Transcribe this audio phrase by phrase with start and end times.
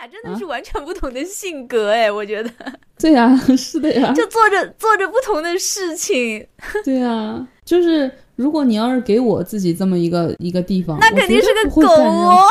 [0.00, 2.50] 俩真的是完全不同的性格哎，我觉得。
[2.98, 4.12] 对呀， 是的呀。
[4.16, 6.46] 就做着做着不同的事情。
[6.84, 12.46] 对呀，就是如果你要是给我自己这么一个一个地方，那肯定是个狗哦。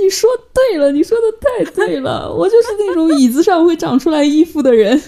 [0.00, 5.00] 你说对了，你说的太对了，我就是那种椅子上会长出来衣服的人。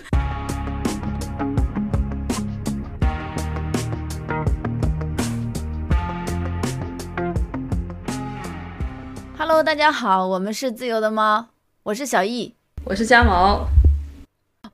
[9.49, 11.49] Hello，大家好，我们是自由的猫，
[11.83, 13.67] 我是小易，我是家毛。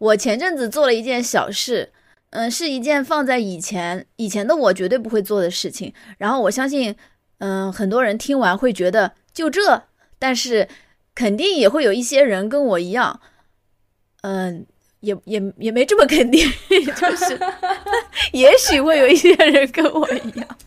[0.00, 1.92] 我前阵子做了一件小事，
[2.30, 5.94] 嗯，是一件放在以前以前的我绝对不会做的事情。
[6.18, 6.96] 然后我相信，
[7.38, 9.84] 嗯，很多人听完会觉得就这，
[10.18, 10.68] 但是
[11.14, 13.20] 肯定也会有一些人跟我一样，
[14.22, 14.66] 嗯，
[14.98, 16.50] 也也也没这么肯定，
[17.00, 17.38] 就是
[18.34, 20.58] 也许会有一些人跟我一样，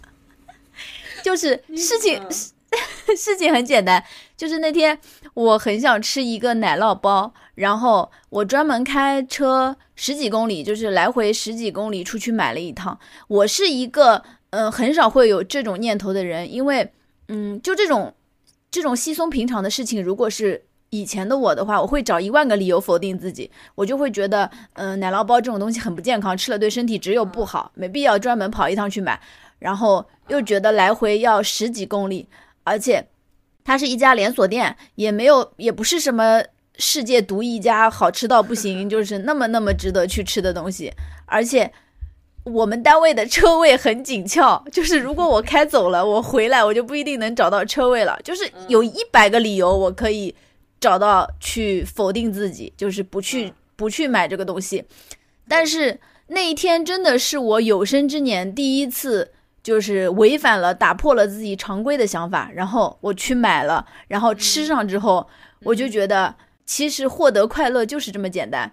[1.21, 2.25] 就是事情。
[3.15, 4.03] 事情很简单，
[4.35, 4.99] 就是那天
[5.33, 12.99] 我很想吃一个奶酪包，然后我专门开车十几公里，就是来回十几公里出去买了一趟。
[13.29, 16.91] 我是一个嗯很少会有这种念头的人，因为
[17.29, 18.13] 嗯就这种
[18.69, 29.17] 这种稀松平常的事情，如果是以前的我的话，我会找一万个理由否定自己，我就会觉得嗯奶酪包这种东西很不健康，吃了对身体只有不好，没必要专门跑一趟去买，
[29.59, 32.27] 然后又觉得来回要十几公里。
[32.67, 33.07] 而且，
[33.63, 36.43] 它是一家连锁店，也没有，也不是什么
[36.77, 40.91] 世界独一家，好吃到不行， 就是那么那么值得去吃的东西。
[41.25, 41.71] 而且，
[42.43, 48.19] 我们单位的车位很紧俏，就是如果我开走了，我回来我就不一定能找到车位了。
[48.21, 50.35] 就是有一百个理由，我可以
[50.81, 54.83] 找到去否定自己，就是不去不去买这个东西。
[55.47, 59.31] 但是那一天真的是我有生之年第一次。
[59.67, 65.27] 就是违反了，打破了自己常规的想法，然后我去买了，然后吃上之后，
[65.63, 66.33] 我就觉得
[66.65, 68.71] 其实获得快乐就是这么简单，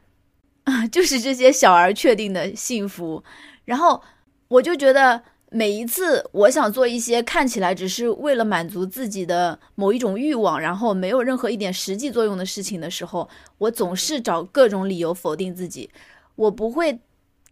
[0.63, 3.25] 啊， 就是这些小而确定的幸福。
[3.65, 4.01] 然后
[4.47, 13.29] 我就觉得每一次我想做一些看起来只是为了满足自己的某一种欲望，然后没有任何一点实际作用的事情的时候，
[13.59, 15.91] 我总是找各种理由否定自己。
[16.37, 17.01] 我不会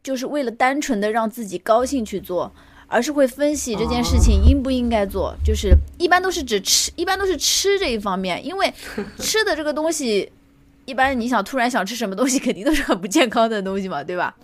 [0.00, 2.52] 就是为了单纯的让自己高兴去做。
[2.92, 8.72] 而是会分析这件事情应不应该做，就是一般都是指吃，一般都是吃这一方面，因为
[9.18, 10.30] 吃的这个东西，
[10.84, 14.36] 一般你想突然想吃什么东西， 肯定都是很不健康的东西嘛，对吧？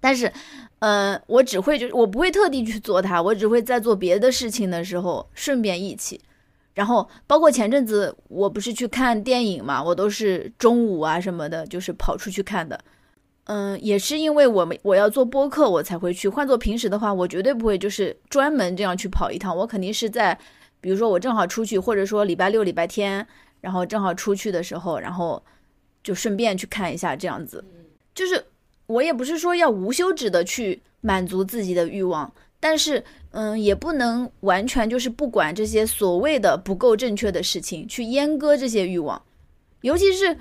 [0.00, 0.32] 但是，
[0.78, 6.20] 嗯，我只会就是我不会特地去做它，我只会在做别的事情的时候顺便一起。
[6.74, 12.78] 然后，包括前阵子我不是去看电影嘛，我都是中午啊什么的，就是跑出去看的。
[13.46, 16.26] 嗯，也是因为我们我要做播客，我才会去。
[16.30, 19.54] 换做平时的话，我绝对不会就是专门这样去跑一趟。
[19.54, 20.38] 我肯定是在，
[20.80, 23.26] 比如说我正好出去，或者说礼拜六、礼拜天，
[23.60, 25.42] 然后正好出去的时候，然后
[26.02, 27.62] 就顺便去看一下这样子。
[28.14, 28.42] 就是
[28.86, 39.20] 我也不是说要无休止的去满足自己的欲望，但是嗯，也不能完全就是不管这些所谓的不够正确的事情，去阉割这些欲望，
[39.82, 40.34] 尤其是。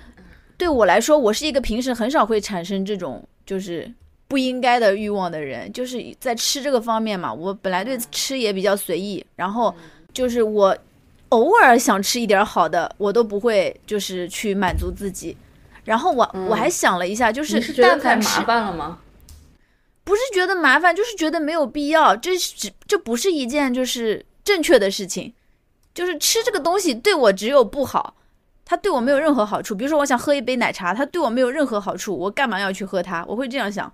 [0.57, 3.91] 对我来说，我是一个平时很少会产生这种就是
[4.27, 7.33] 不应该的欲望的人，就是在吃这个方面嘛。
[7.33, 9.73] 我本来对吃也比较随意，然后
[10.13, 10.77] 就是我
[11.29, 15.35] 偶尔想吃一点好的，我都不会就是去满足自己。
[15.83, 18.99] 然后我我还想了一下，就是但凡麻烦了吗？
[20.05, 22.15] 不是觉得麻烦，就是觉得没有必要。
[22.15, 25.33] 这是这不是一件就是正确的事情，
[25.93, 28.15] 就是吃这个东西对我只有不好。
[28.65, 33.23] 它对我没有任何好处，比如说我想喝一杯奶茶，它对我没有任何好处，我干嘛要去喝它？
[33.27, 33.91] 我会这样想。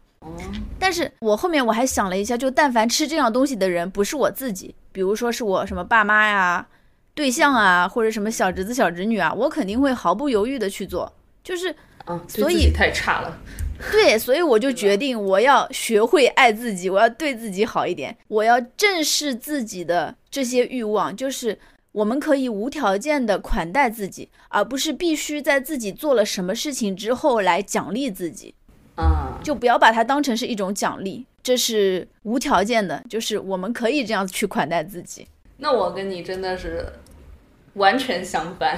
[0.78, 6.68] 但是我后面我还想了一下，就但凡吃这样东西的人，不是我自己，比如说是我什么爸妈呀、
[7.16, 11.12] 对象啊，或者什么小侄子、小侄女啊，我肯定会毫不犹豫的去做。
[11.44, 11.74] 就是，
[12.06, 13.38] 啊所以太差了。
[13.92, 21.58] 对，所以我就决定我要学会爱自己，我要对自己好一点，我要正视自己的这些欲望，就是。
[21.92, 28.54] 我们可以无条件的款待自己，而不是必须在自己做了什么事情之后来奖励自己。
[28.96, 35.26] 啊，就不要把它当成是一种奖励，这是无条件的，就是我们可以这样去款待自己。
[35.58, 36.86] 那我跟你真的是
[37.74, 38.78] 完全相反，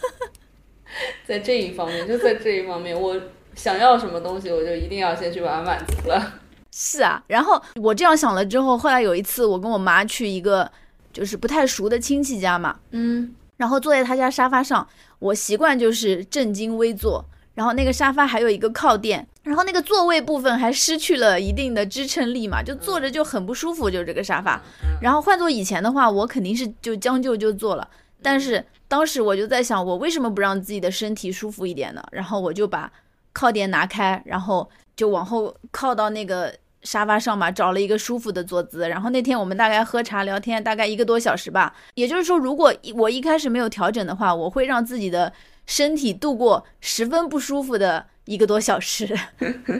[1.24, 3.16] 在这一方面，就在这一方面，我
[3.54, 6.40] 想要什么东西，我就一定要先去把它满足了。
[6.72, 10.70] 是啊，然后我这样想了之后，后来有一次我跟我妈去一个。
[11.12, 14.86] 就是不太熟的亲戚家嘛，嗯，然后坐在他家沙发上，
[15.18, 17.24] 我习惯就是正襟危坐，
[17.54, 24.60] 然后那个沙发还有一个靠垫，然后那个座位部分还失去了一定的支撑力嘛，就坐着就很不舒服，就这个沙发。
[25.02, 27.88] 然后换做以前的话，我肯定是就将就就坐了，
[28.22, 32.02] 但是当时我就在想，我为什么不让自己的身体舒服一点呢？
[32.12, 32.90] 然后我就把
[33.32, 36.54] 靠垫拿开，然后就往后靠到那个。
[36.82, 38.88] 沙发上嘛，找了一个舒服的坐姿。
[38.88, 41.74] 然后那天我们大概喝茶聊天，大概一个多小时吧。
[41.94, 45.32] 也就是说，如果我一开始没有调整的话，我会让自己的
[45.66, 49.18] 身体度过十分不舒服的一个多小时。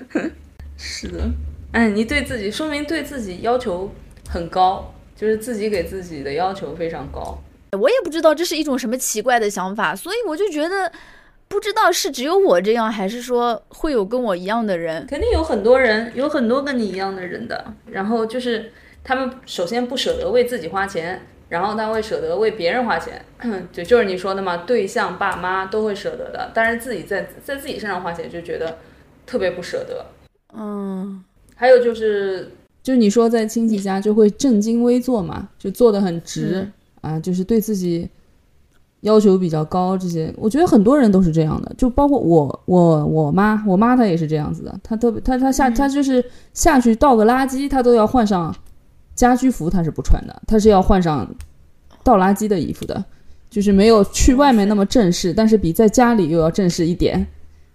[0.76, 1.30] 是的，
[1.72, 3.90] 哎，你对自己说明对自己要求
[4.28, 7.38] 很高，就是自己给自己的要求非常高。
[7.78, 10.92] 我也不知道这是一种什么奇怪的想法，所以我就觉得。
[11.50, 15.04] 不知道是只有我这样，还是说会有跟我一样的人？
[15.06, 17.74] 肯定有很多人，有很多跟你一样的人的。
[17.86, 18.70] 然后就是
[19.02, 23.20] 他们首先不舍得为自己花钱，然后他会舍得为别人花钱。
[23.72, 28.78] 就就是你说的嘛，对象、爸妈都会舍得的，但是自己在在自己身上花钱就觉得
[29.26, 30.06] 特别不舍得。
[30.56, 31.22] 嗯，
[31.56, 36.70] 还有就是，就你说在亲戚家就会正襟危坐嘛，就坐得很直
[37.00, 38.08] 啊，就是对自己。
[39.02, 48.54] 要求比较高，这些我觉得很多人都是这样的，就包括我，我我妈，我妈她也是这样子的，她特别，她她下她就是下去倒个垃圾，她都要换上
[49.14, 51.26] 家居服，她是不穿的，她是要换上
[52.04, 53.02] 倒垃圾的衣服的，
[53.48, 57.26] 就是没有去外面那么正式，但是比在家里又要正式一点。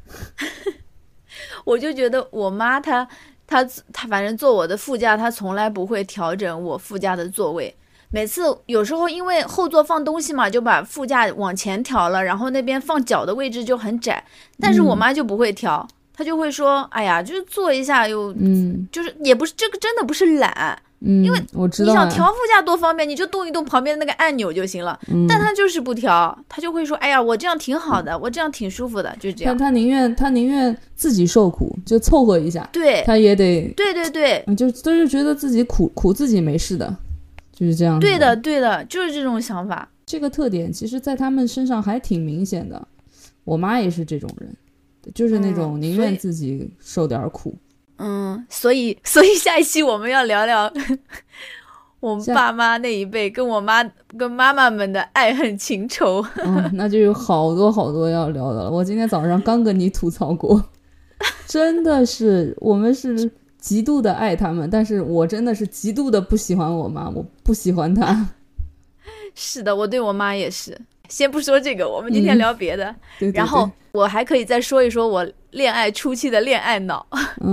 [1.65, 3.07] 我就觉得我妈她
[3.47, 7.75] 她她反正坐我的副驾，她从来不会调整我副驾的座位。
[8.15, 14.23] 每次有时候因为后座放东西嘛，就把副驾往前调了，然后那边放脚的位置就很窄。
[14.57, 24.97] 但是我妈就不会调，她就会说：“哎呀，就是坐一下又，嗯，就是也不是这个真的不是懒，嗯，因为我知道你想调副驾多方便，你就动一动旁边的那个按钮就行了。
[25.27, 29.57] 但她就是不调，她就会说：哎呀，我这样挺好的，我这样挺舒服的，就这样。
[29.57, 36.95] 她宁愿她宁愿自己受苦，就凑合一下，对，她也得，对对对，就都是觉得自己苦苦自己没事的。”
[37.55, 39.89] 就是这样，对的，对的，就是这种想法。
[40.05, 42.85] 这个特点其实，在他们身上还挺明显的。
[43.45, 44.53] 我妈也是这种人，
[45.15, 47.55] 就是那种宁愿自己受点苦。
[47.97, 50.71] 嗯，所以，所以下一期我们要聊聊
[52.01, 53.81] 我们爸妈那一辈跟我妈
[54.17, 56.23] 跟妈妈们的爱恨情仇。
[56.43, 58.69] 嗯，那就有好多好多要聊的了。
[58.69, 60.61] 我今天早上刚跟你吐槽过，
[61.47, 63.31] 真的是我们是。
[63.65, 68.29] 极度的爱他们，但是我真的是极度的不喜欢我妈，我不喜欢她。
[69.33, 70.79] 是的，我对我妈也是。
[71.09, 72.95] 先不说这个，我们今天聊别的。
[73.33, 77.07] 然后我还可以再说一说我恋爱初期的恋爱脑，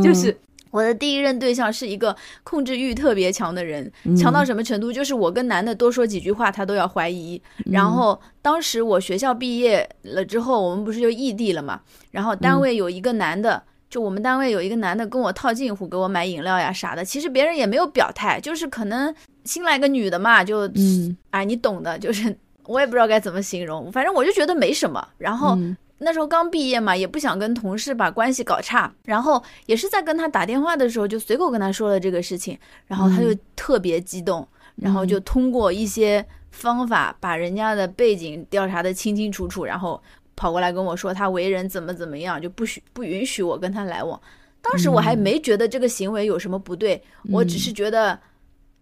[0.05, 0.37] 就是
[0.71, 4.93] 我的第一任对象是一个控制欲特别强的人，强到什么程度？
[4.93, 7.41] 就是我跟男的多说几句话，他都要怀疑。
[7.65, 11.81] 然后当时我学校毕业了之后，我们不是就异地了嘛？
[12.11, 13.63] 然后单位有一个男的。
[13.93, 17.05] 就我们单位有一个男的跟我套近乎，给我买饮料呀啥的。
[17.05, 21.99] 其实别人也没有表态，就是可能新来个女的嘛，就嗯，哎，你懂的。
[21.99, 22.35] 就是
[22.65, 25.07] 我也不知道该怎么形容，反正我就觉得没什么。
[25.19, 25.59] 然后
[25.99, 28.91] 那时候刚毕业嘛，也不想跟同事把关系搞差。
[29.05, 40.03] 然后也是在跟他打电话的时候，就随口跟他说了这个事情，然后他就特别激动，然后就通过一些方法把人家的背景调查的清清楚楚，然后。
[40.37, 44.21] 跑过来跟我说他为人怎么怎么样，就不许不允许我跟他来往。
[44.61, 48.19] 当时我还没觉得这个行为有什么不对，我只是觉得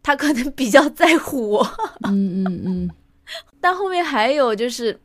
[0.03, 1.67] 他可能比较在乎我。
[2.09, 2.91] 嗯嗯嗯。
[3.61, 4.99] 但后面还有就是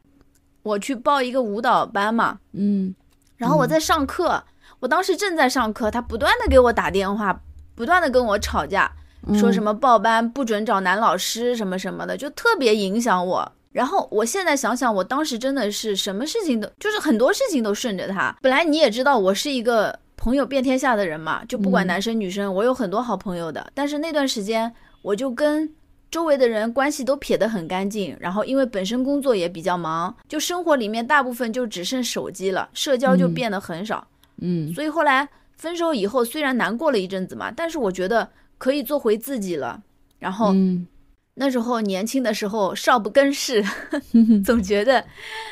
[0.63, 2.93] 我去报一个舞蹈班嘛，嗯，
[3.37, 4.43] 然后我在上课，
[4.79, 7.39] 我当时正在上课，他不断的给我打电话，
[7.75, 8.91] 不断的跟我吵架，
[9.35, 13.51] 说什么报班不准找男老师什么什么的，就特别影响我。
[13.75, 18.33] 然后我现在想想，我当时真的是什么事情都，就是很多事情都顺着他。
[18.41, 23.69] 本来你也知道，我是一个朋友遍天下的人嘛，就不管男生女生，我有很多好朋友的。
[23.73, 25.69] 但是那段时间，我就跟
[26.09, 28.15] 周围的人关系都撇得很干净。
[28.17, 34.07] 然后因为本身工作也比较忙，就生活里面大部分就只剩手机了，社交就变得很少。
[34.37, 35.27] 嗯，所以后来
[35.57, 39.83] 分手以后，虽然难过了一阵子嘛，但是我觉得可以做回自己了。
[40.17, 40.55] 然后。
[41.37, 43.61] 那时候年轻的时候少不更事，
[44.43, 45.03] 总觉得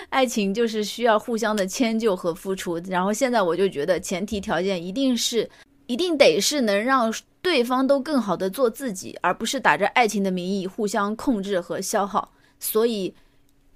[0.08, 2.78] 爱情就是需要互相的迁就和付出。
[2.88, 5.50] 然后现在我就觉得前提条件一定是，
[5.88, 12.32] 一定得是能让对方都更好的做自己，而不是打着爱情的名义互相控制和消耗。
[12.62, 13.14] 所以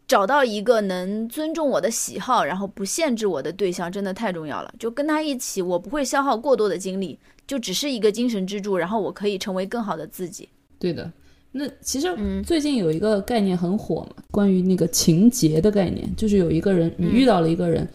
[0.07, 4.73] 找到一个能尊重我的喜好，然后不限制我的对象，真的太重要了。
[4.79, 10.47] 就跟他一起，我不会消耗过多的精力，就只是一个精神支柱，然后我可以成为更好的自己。
[10.79, 11.11] 对的。
[11.51, 12.07] 那其实
[12.43, 17.87] 最近有一个概念很火嘛，关于那个情节的概念，就是有一个人，你遇到了一个人，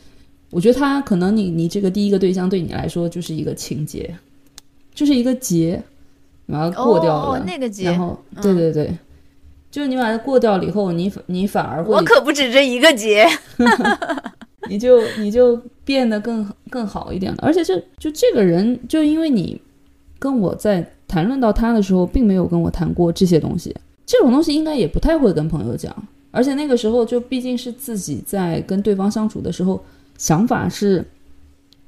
[0.51, 4.15] 我觉得他可能你你这个第一个对象对你来说就是一个情节，
[4.95, 5.83] 就是一个结，
[6.47, 8.99] 然后过掉了，哦，那个结然，后嗯对对对，
[9.71, 13.27] 就是你把它过掉了以后，你你反而会我可不止这一个结。
[14.69, 17.39] 你就你就变得更更好一点了。
[17.43, 19.61] 而且这就这个人，就因为你
[20.21, 23.76] 跟我在谈论到他的时候，并没有跟我谈过这些东西，
[24.07, 25.95] 这种东西应该也不太会跟朋友讲。
[26.31, 29.78] 而且那个时候就毕竟是自己在跟对方相处的时候，
[30.16, 31.04] 想法是，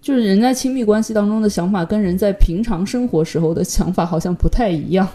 [0.03, 5.09] 就是人在亲密关系当中的想法，跟人在平常生活时候的想法好像不太一样。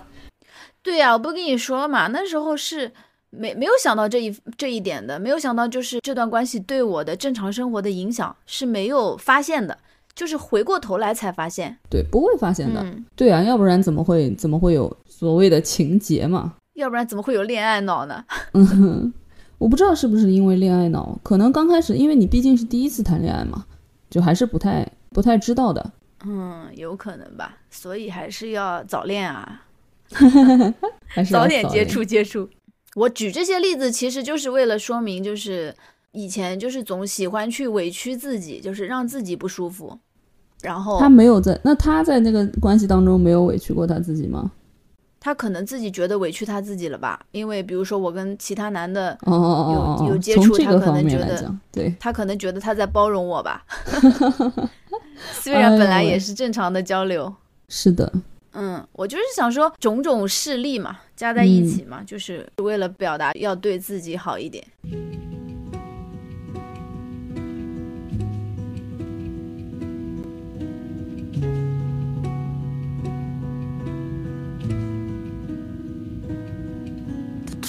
[0.82, 2.92] 对呀、我不跟你说了嘛，那时候是
[3.30, 9.78] 没没有想到这一这一点的，没有想到就是这段关系对我的正常生活的影响是没有发现的，
[10.20, 11.78] 就是回过头来才发现。
[11.90, 12.82] 对，不会发现的。
[12.84, 16.56] 嗯，对啊，要不然怎么会怎么会有所谓的情节嘛？
[16.74, 18.22] 要不然怎么会有恋爱脑呢？
[18.52, 19.14] 嗯哼，
[19.58, 23.66] 我不知道是不是因为恋爱脑，可能刚开始，因为你毕竟是第一次谈恋爱嘛，
[24.10, 25.94] 就还是不太不太知道的。
[26.26, 29.64] 嗯，有可能吧，所以还是要早恋啊，
[31.08, 31.86] 还是要早点接。
[31.86, 32.50] 触接触。
[32.96, 35.74] 我举这些例子，其实就是为了说明，就是
[36.12, 40.00] 以前就是总喜欢去委屈自己，就是让自己不舒服，
[40.62, 44.52] 然后他没有在，那他在那个关系当中没有委屈过他自己吗？
[45.22, 47.20] 他可能自己觉得委屈他自己了吧？
[47.32, 53.66] 因为比如说我跟其他男的，有有接触他可能觉得，对，他可能觉得他在包容我吧。
[55.34, 57.34] 虽然本来也是正常的交流，
[57.68, 58.10] 是的，
[58.54, 64.66] 嗯，我就是想说种种事例嘛，加在一起嘛，就是为了表达要对自己好一点。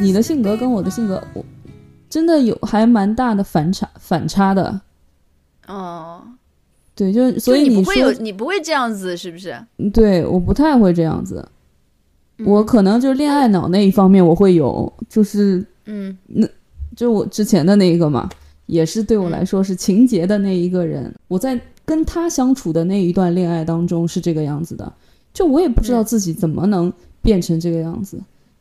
[0.00, 1.44] 你的性格跟我的性格，我
[2.08, 4.80] 真的有还蛮大的反差反差的。
[5.66, 6.22] 哦，
[6.94, 9.54] 对，就所以就你不会有你不会这样子，是不是？
[9.92, 11.46] 对，我不太会这样子。
[12.38, 16.48] 嗯我可能就恋爱脑那一方面我会有，就是嗯那
[16.96, 18.26] 就我之前的那一个嘛，
[18.64, 21.14] 也是对我来说是情节的那一个人。
[21.28, 24.90] 我在跟他相处的那一段恋爱当中是这个样子的，
[25.34, 26.90] 就我也不知道嗯自己怎么能
[27.20, 28.18] 变成这个样子。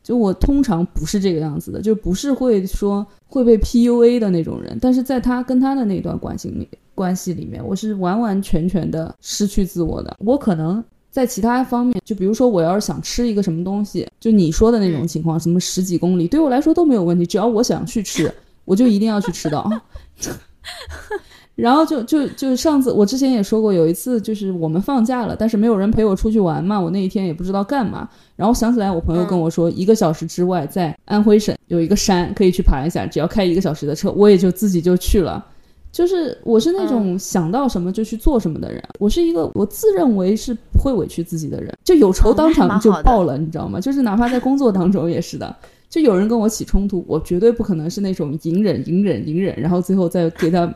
[0.10, 4.76] 就我通常不是这个样子的，就不是会说会被 PUA 的那种人。
[4.82, 10.18] 但是在他跟他的那段关系里关系里面，我是完完全全的失去自我的。
[10.18, 18.34] 我可能在其他方面，就比如说我要是想吃一个什么东西，就你说的那种嗯情况，什么十几公里，对我来说都没有问题，只要我想去吃，
[18.66, 19.70] 我就一定要去吃到。
[21.60, 28.08] 然后就就就上次我之前也说过，有一次就是我们放假了，但是没有人陪我出去玩嘛，我那一天也不知道干嘛。
[28.36, 35.46] 然后想起来，我朋友跟我说，一个小时之外在安徽省有一个山可以去爬一下，只要开一个小时的车，我也就自己就去了。
[35.92, 43.82] 就是我是那种想到什么就去做什么的人，我是一个我自认为是不会委屈自己的人，就有仇当场就报了，你知道吗？
[43.82, 45.54] 就是哪怕在工作当中也是的，
[45.90, 50.72] 就有人跟我起冲突，我绝对不可能是那种隐忍、隐忍、隐忍，然后最后再给他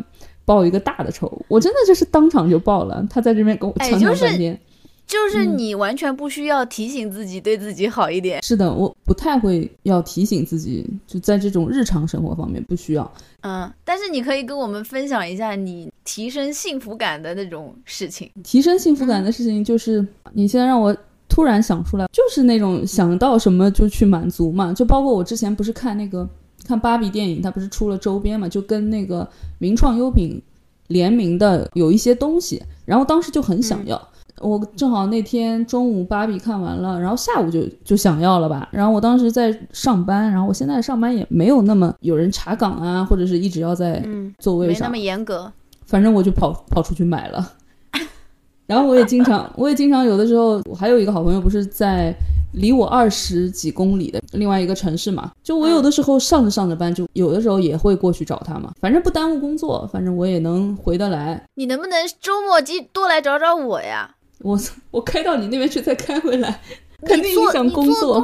[0.45, 3.05] 报一个大的仇，我真的就是当场就报了。
[3.09, 4.59] 他在这边跟我强哎就是抢半天。
[5.05, 8.41] 就是嗯你完全不需要提醒自己对自己好一点。
[8.41, 13.13] 是的，我不太会要提醒自己，就在这种日常生活方面不需要。
[13.41, 18.31] 嗯，但是你可以跟我们分享一下你提升幸福感的那种事情。
[18.43, 20.95] 提升幸福感的事情，就是、你现在让我
[21.27, 24.71] 突然想出来，就是那种想到什么就去满足嘛。
[24.71, 26.27] 就包括我之前不是看那个
[26.67, 29.27] 看芭比电影，它不是出了周边嘛，就跟那个
[29.60, 30.41] 名创优品
[30.88, 34.01] 联名的有一些东西，然后当时就很想要。
[34.39, 38.67] 我正好那天中午芭比看完了，然后下午就就想要了吧。
[38.72, 45.50] 然后我当时在上班，然后我现在上班也没有那么有人查岗啊，或者是一直要在嗯，座位上没那么，严格。
[45.86, 47.53] 反正我就跑跑出去买了。
[48.65, 52.13] 然后我也经常，我也经常有的时候，我还有一个好朋友，不是在
[52.53, 55.31] 离我二十几公里的另外一个城市嘛？
[55.43, 58.74] 就我有的时候上着上着班，就有的时候也会过去找他嘛。
[58.79, 61.43] 反正不耽误工作，反正我也能回得来。
[61.55, 64.15] 你能不能周末就多来找找我呀？
[64.39, 64.60] 我
[64.91, 66.62] 我开到你那边去再开回来，
[67.05, 68.15] 肯定影响工作。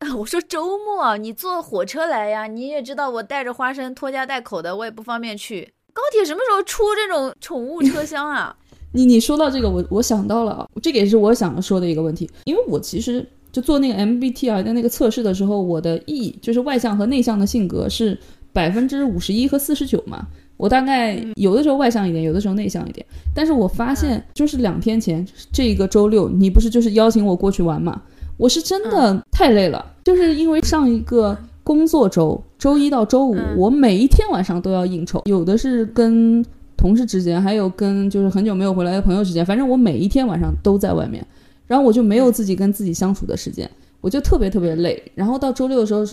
[0.00, 5.72] 啊我说周末你坐火车来呀，你也知道我带着花生拖家带口的，我也不方便去。
[5.92, 8.56] 高铁什么时候出这种宠物车厢啊？
[8.92, 18.16] 你你说到这个，我我想到了，这个也是我想说的一个问题，因为我其实就做那个 MBTI 的那个测试的时候，我的 E 就是外向和内向的性格是
[18.52, 20.26] 百分之五十一和四十九嘛，
[20.56, 23.04] 我大概有的时候外向一点，有的时候内向一点，
[23.34, 28.02] 但是我发现就是两天前这个周六，你不是就是邀请我过去玩嘛，
[28.36, 33.56] 我是真的太累了，就是因为上一个工作周，周一到周五，嗯。
[33.56, 36.44] 我每一天晚上都要应酬，有的是跟
[36.76, 41.24] 同事之间，还有跟就是很久没有回来的朋友之间，反正我每一天晚上都在外面，
[41.70, 45.00] 然后我就没有自己跟自己相处的时间，我就特别特别累。
[45.14, 46.04] 然后到周六的时候，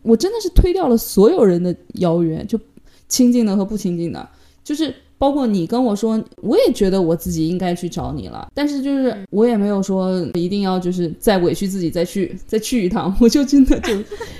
[0.00, 2.58] 我真的是推掉了所有人的邀约，就
[3.08, 4.26] 亲近的和不亲近的，
[4.64, 13.92] 就是包括你跟我说，我也觉得我自己应该去找你了，但是就是我也没有说一定要就是再委屈自己再去 再去一趟，我就真的就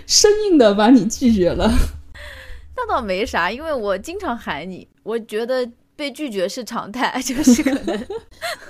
[0.07, 1.71] 生硬的把你拒绝了。
[2.75, 8.07] 那倒没啥，因为我经常喊你，我觉得被拒绝是常态，就是可能。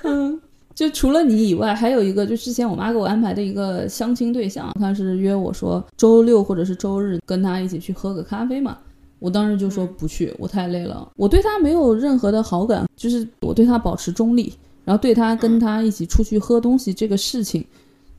[0.03, 0.41] 嗯，
[0.75, 8.77] 就除了你以外，还有一个，就之前我妈给我安排的一个相亲对象，她是约我说周六或者是周日跟她一起去喝个咖啡嘛。
[9.19, 14.51] 我当时就说不去，我太累了，我对他没有任何的好感，就是我对他保持中立，
[14.83, 17.65] 然后对他跟他一起出去喝东西这个事情，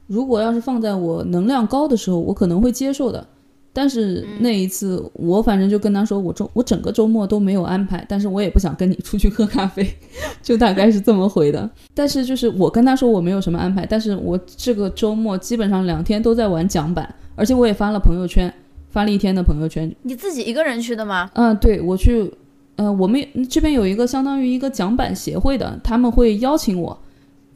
[0.07, 3.27] 如果要是放在我能量高的时候，我可能会接受的。
[3.77, 9.85] 但是那一次，我反正就跟他说，我周我整个周末都没有安排，但是我也不想跟你出去喝咖啡，
[10.41, 11.69] 就大概是这么回的。
[11.93, 18.53] 但是就是我跟他说我没有什么安排，但是我这个周末基本上两天都在玩桨板，而且我也发了朋友圈，
[18.91, 19.93] 发了一天的朋友圈。
[20.03, 21.29] 你自己一个人去的吗？
[21.35, 22.33] 嗯、对我去，
[22.77, 26.97] 呃，我们这边有一个相当于一个桨板协会的，他们会邀请我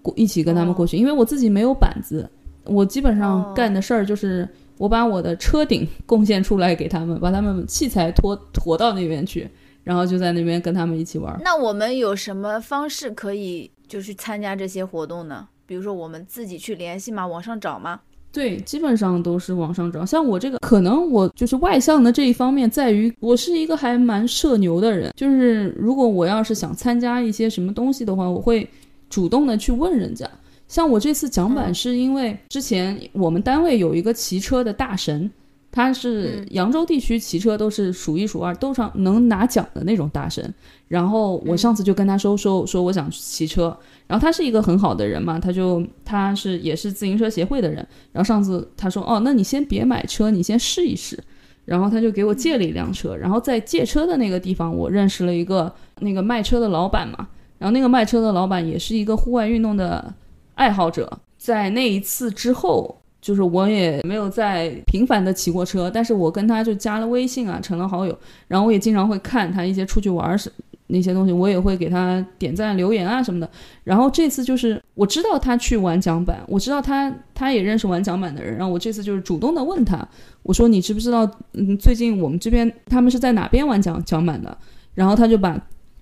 [0.03, 2.29] 过一起跟他们过去，因为我自己没有板子，
[2.65, 4.49] 我基本上哦干的事儿就是
[4.79, 9.49] 我把我的车顶贡献出来给他们，把他们器材拖驮到那边去，
[9.85, 11.41] 然后就在那边跟他们一起玩儿。
[11.43, 15.47] 那我们有什么方式可以就是参加这些活动呢？
[15.67, 17.27] 比如说我们自己去联系吗？
[17.27, 18.01] 网上找吗？
[18.31, 20.05] 对，基本上都是网上找。
[20.05, 25.13] 像我这个，可能我就是外向的这一方面，在于我是一个还蛮社牛的人。
[25.17, 28.69] 就是如果我要是想参加一些什么东西的话，我会
[29.11, 30.29] 主动的去问人家。
[30.69, 35.31] 像我这次桨板，嗯是因为之前我们单位有一个骑车的大神，
[35.73, 40.55] 他是扬州地区骑车都是数一数二，都上能拿奖的那种大神。
[40.87, 43.77] 然后我上次就跟他说说说我想去骑车，
[44.07, 47.77] 然后他是一个很好的人嘛，他就他是也是自行车协会的人。
[48.13, 51.19] 然后上次他说哦，那你先别买车，你先试一试。
[51.65, 57.29] 然后他就给我借了一辆车，然后在借车的那个地方，我认识了一个那个卖车的老板嘛。
[57.59, 60.15] 然后那个卖车的老板也是一个户外运动的
[60.59, 61.09] 爱好者。
[61.39, 68.19] 在那一次之后，就是我也没有再频繁的骑过车，但是我跟他就加了微信啊，成了好友。
[68.49, 70.51] 然后我也经常会看他一些出去玩儿是
[70.89, 73.49] 那些东西，我也会给他点赞、留言啊什么的。
[73.85, 80.07] 然后这次就是我知道他去玩桨板，我知道他他也认识玩桨板的人，然后我这次就是主动的问他，
[80.43, 84.59] 我说你知不知道，嗯，最近我们这边他们是在哪边玩桨桨板的？
[84.95, 85.57] 然后他就把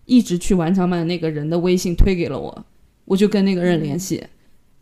[0.06, 2.64] 一直去玩桨板的那个人的微信推给了我，
[3.04, 4.24] 我就跟那个人联系，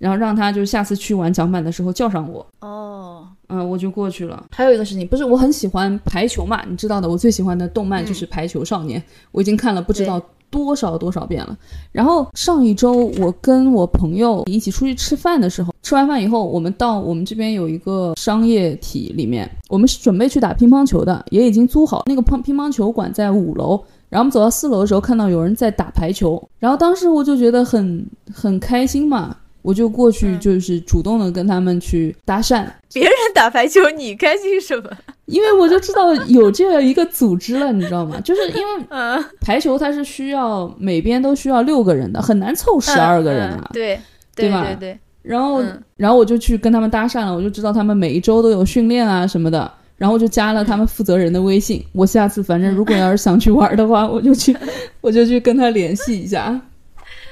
[0.05, 2.47] 然后让他就是下次去玩桨板的时候叫上我。
[2.61, 4.45] 哦，嗯，我就过去了。
[4.51, 6.63] 还有一个事情，不是我很喜欢排球嘛？
[6.69, 9.01] 你知道的，我最喜欢的动漫就是《排球少年》，
[9.33, 11.57] 我已经看了不知道多少多少遍了。
[11.91, 23.83] 然后上一周我跟我朋友一起出去吃饭的时候，吃完饭以后，我们到我们这边有一个商业体里面，我们是准备去打乒乓球的，也已经租好那个乒乒乓球馆在五楼。
[24.11, 34.91] 然后我们走到四楼的时候，看到有人在打排球，然后当时我就觉得很很开心嘛，我就过去嗯就是主动的跟他们去搭讪，别人打排球，你开心什么？
[35.25, 38.21] 因为我就知道有这样一个组织了，你知道吗？
[38.21, 43.63] 就是因为 嗯，排球它是需要每边都需要六个人的，很难凑十二个人啊。
[43.63, 43.99] 嗯对
[44.37, 51.83] 对吧对对，然后，嗯然后我就去跟他们搭讪了，我就知道他们每一周都有训练啊什么的，然后我就加了他们负责人的微信。
[51.93, 54.55] 我下次反正如果要是想去玩的话，我就去，
[55.01, 56.61] 我就去跟他联系一下。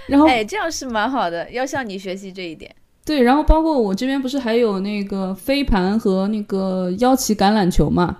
[0.06, 2.74] 然后哎，这样是蛮好的，要向你学习这一点。
[3.04, 8.18] 对，然后包括我这边不是还有那个飞盘和那个腰旗橄榄球嘛？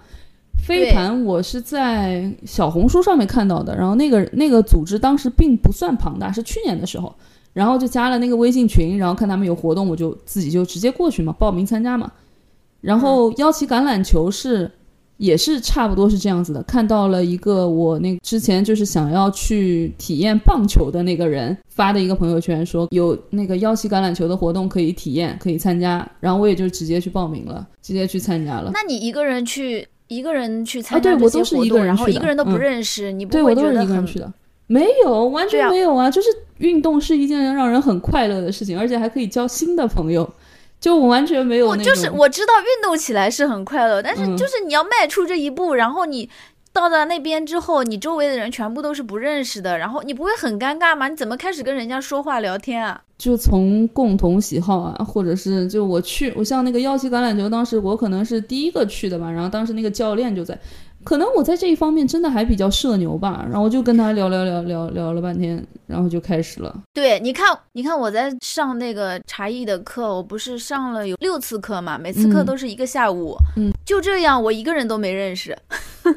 [0.67, 7.13] 飞盘我是在小红书上面看到的，然后那个那个组织当时并不算庞大，是去年的时候，
[7.53, 12.11] 然后就加了那个微信群，然后看他们有活动，我就自己就直接过去嘛，报名参加嘛。
[12.81, 14.71] 然后腰旗橄榄球是
[15.23, 28.73] 也是差不多是这样子的，看到了一个我那之前就是想要去体验棒球的那个人发的一个朋友圈，说有那个腰旗橄榄球的活动可以体验，可以参加，然后我也就直接去报名了，直接去参加了。
[28.75, 34.33] 那你一个人去一个人去参加这些我都是一个人去的一个人都不嗯认识，你不对我都是会觉得很一个人去的。
[34.67, 36.11] 没有，完全没有啊！
[36.11, 40.29] 就是运动是一件让人很快乐的事情，而且还可以交新的朋友。
[40.83, 46.29] 就我完全没有，我就是我知道运动起来是很快乐，但是嗯就是你要迈出这一步，然后你
[46.73, 51.07] 到达那边之后，你周围的人全部都是不认识的，然后你不会很尴尬吗？
[51.07, 53.01] 你怎么开始跟人家说话聊天啊？
[53.17, 60.59] 就从共同喜好啊，或者是就我去，我像那个腰旗橄榄球，当时我可能是第一个去的吧，然后当时那个教练就在，
[61.05, 66.75] 可能我在这一方面真的还比较社牛吧，然后我就跟他聊聊聊聊聊了半天，然后就开始了。
[66.95, 75.57] 对，你看，你看我在上那个茶艺的课，我不是上了有六次课嘛，每次课嗯都是一个下午，嗯，就这样，我一个人都没认识，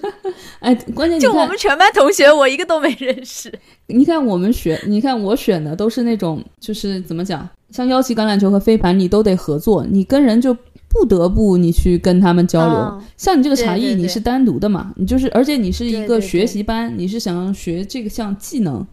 [0.59, 3.51] 哎，关键就我们，全班同学，我一个都没认识。
[3.87, 10.55] 你看我们选，你看我选的都是那种，就是怎么讲，像腰旗橄榄球和飞盘，你都得合作，你跟人就
[10.97, 12.77] 不得不你去跟他们交流。
[12.77, 18.85] 嗯像你这个茶艺，你是单独的嘛，你就是，而且你是一个学习班，你是想要学这个项技能。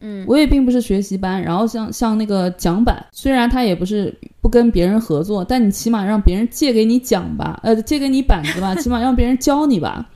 [0.00, 10.10] 嗯，我也并不是学习班，然后像像那个讲板，虽然他也不是不跟别人合作，但你起码让别人借给你讲吧，呃，借给你板子吧， 起码让别人教你吧。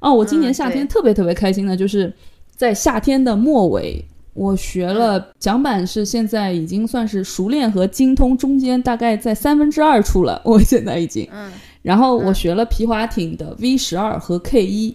[0.00, 2.12] 哦，我今年嗯夏天特别特别开心的，就是
[2.54, 4.04] 在夏天的末尾，
[4.36, 11.26] 我学了桨板是现在已经算是熟练和精通中间大概在三分之二处了， 我现在已经。
[11.32, 11.50] 嗯
[11.82, 14.92] 然后我嗯学了皮划艇的 V 十二和 K 一，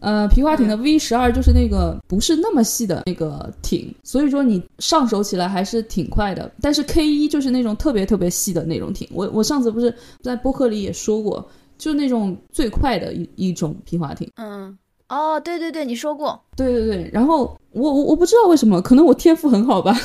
[0.00, 6.52] 呃，皮划艇的 V 十二就是那个不是那么细的那个艇，所以说你上手起来还是挺快的。
[6.60, 14.30] 但是 K 一就是那种特别特别细的那种艇，我我上次不是在播客里也说过，就那种最快的一一种皮划艇。
[14.36, 14.76] 嗯，
[15.08, 19.94] 哦，对对对，你说过，对对对，然后我我我不知道为什么，可能我天赋很好吧。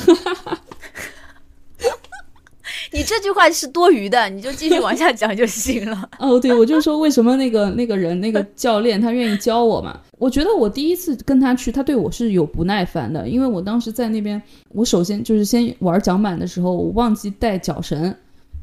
[2.92, 6.10] 你这句话是多余的，你就继续往下讲就行了。
[6.18, 10.00] 哦，对，我就说为什么那个那个人那个教练他愿意教我嘛？
[10.18, 18.12] 我觉得我第一次跟他去，他对我是有不耐烦的，因为我当时在那边，我首先就是先玩桨板的时候，我忘记带脚绳，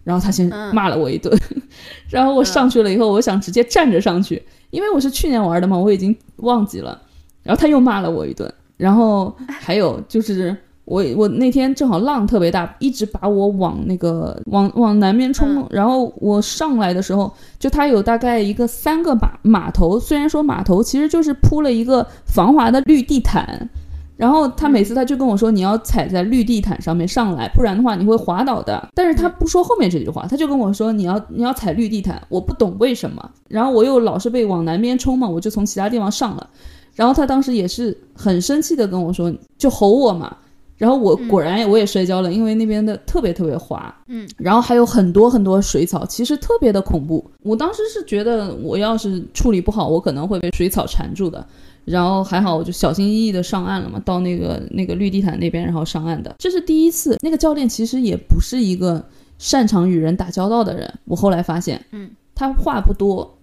[0.08, 1.38] 然后他先嗯骂了我一顿，
[2.10, 6.98] 然后我上去了以后，我想直接站着上去，因为我是去年玩的嘛，我已经忘记了，
[7.44, 10.56] 然后他又骂了我一顿，然后还有就是。
[10.90, 23.70] 我我那天正好浪特别大，一直把我往那个往往南边冲，嗯然后我上来的时候，就它有大概一个三个码码头，虽然说码头其实就是铺了一个防滑的绿地毯，
[24.18, 28.90] 然后他每次他就跟我说你要踩在绿地毯上面上来，不然的话你会滑倒的。
[28.96, 33.32] 但是他不说后面这句话，他就跟我说你要你要踩绿地毯，我不懂为什么。
[33.48, 36.50] 然后我又老是被往南边冲嘛，我就从其他地方上了。
[36.96, 40.36] 然后他当时也是很生气的跟我说，就吼我嘛。
[40.78, 47.26] 然后我果然我也摔跤了，因为那边的特别特别滑，嗯，然后还有很多很多水草，其实特别的恐怖。
[47.42, 51.44] 我当时是觉得我要是处理不好，我可能会被水草缠住的。
[51.88, 56.36] 然后还好，我就小心翼翼的上岸了嘛，到那个那个绿地毯那边，然后上岸的。
[56.38, 59.02] 这是第一次，那个教练其实也不是一个
[59.38, 60.94] 擅长与人打交道的人。
[61.06, 63.38] 我后来发现，嗯，他话不多，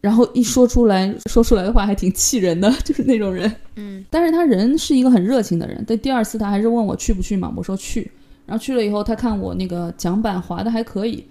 [0.00, 3.54] 然后一说出来说出来的话还挺气人的， 就是那种人。
[3.76, 5.84] 嗯但是他人是一个很热情的人。
[5.86, 8.10] 但第二次他还是问我去不去嘛，我说去。
[8.46, 11.22] 然后去了以后，他看我那个桨板划的还可以，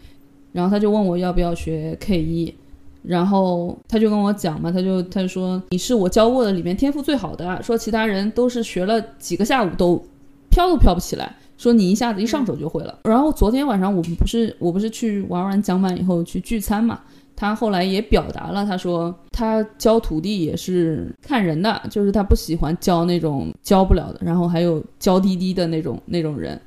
[0.51, 2.53] 然后他就问我要不要学 K 一，
[3.01, 10.01] 然后他就跟我讲嘛，他就他就说你是我教过的里面天赋最好的，说其他人都是学了几个下午都
[10.49, 12.99] 飘都飘不起来，说你一下子一上手就会了。
[13.03, 16.99] 然后昨天晚上我们不是我不是去玩完桨板以后去聚餐嘛，
[17.35, 26.59] 他后来也表达了，他说他教徒弟也是看人的，就是他不喜欢教那种教不了的，然后还有教滴滴的那种那种人。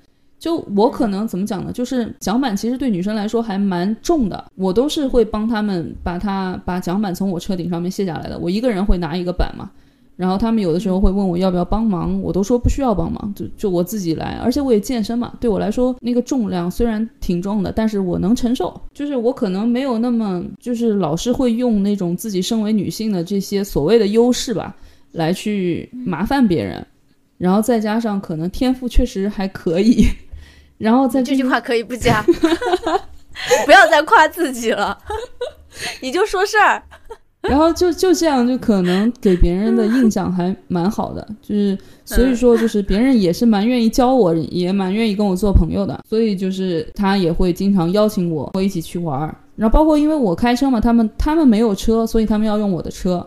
[0.42, 1.70] 就我可能怎么讲呢？
[1.70, 8.36] 就是桨板其实对女生来说还蛮重的，我都是会帮他们把它把桨板从我车顶上面卸下来的。
[8.36, 9.70] 我一个人会拿一个板嘛，
[10.16, 14.40] 然后他们有的时候会问我要不要帮忙，我都说不需要帮忙，就就我自己来。
[14.42, 18.80] 而且我也健身嘛，对我来说那个重量虽然挺重的，但是我能承受。
[18.92, 24.74] 就是我可能没有那么就是老是会用那种自己身为女性的这些所谓的优势吧，
[25.12, 26.84] 来去麻烦别人。
[27.38, 30.06] 然后再加上可能天赋确实还可以，
[30.82, 32.20] 然后在这句话可以不加，
[33.64, 34.98] 不要再夸自己了，
[36.00, 36.82] 你就说事儿。
[37.42, 49.32] 然后就就这样，就可能给别人的印象还蛮好的，就是所以说就是别人也是蛮愿意教我，也蛮愿意跟我做朋友的，所以就是他也会经常邀请我，我一起去玩儿。
[49.54, 53.24] 然后包括因为我开车嘛，他们他们没有车，所以他们要用我的车，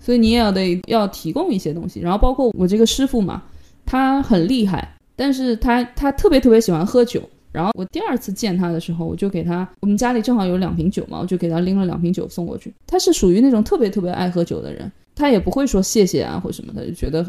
[0.00, 2.00] 所以你也要得要提供一些东西。
[2.00, 3.42] 然后包括我这个师傅嘛，
[3.86, 12.72] 他很厉害，但是他他特别特别喜欢喝酒，然后我第二次见他的时候，我就给他，我们家里正好有两瓶酒嘛，我就给他拎了两瓶酒送过去。
[12.86, 17.28] 他是属于那种特别特别爱喝酒的人，他也不会说谢谢啊或什么的，就觉得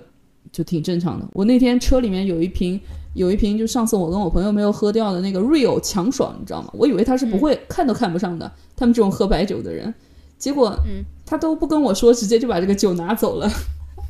[0.51, 1.27] 就挺正常的。
[1.33, 2.79] 我那天车里面有一瓶，
[3.15, 6.69] 有一瓶就上次我跟我朋友没有喝掉的那个 Real 强爽，你知道吗？
[6.73, 9.91] 我以为他是不会、看都看不上的，他们这种喝白酒的人，
[10.37, 13.49] 结果嗯他都不跟我说，直接就把这个酒拿走了。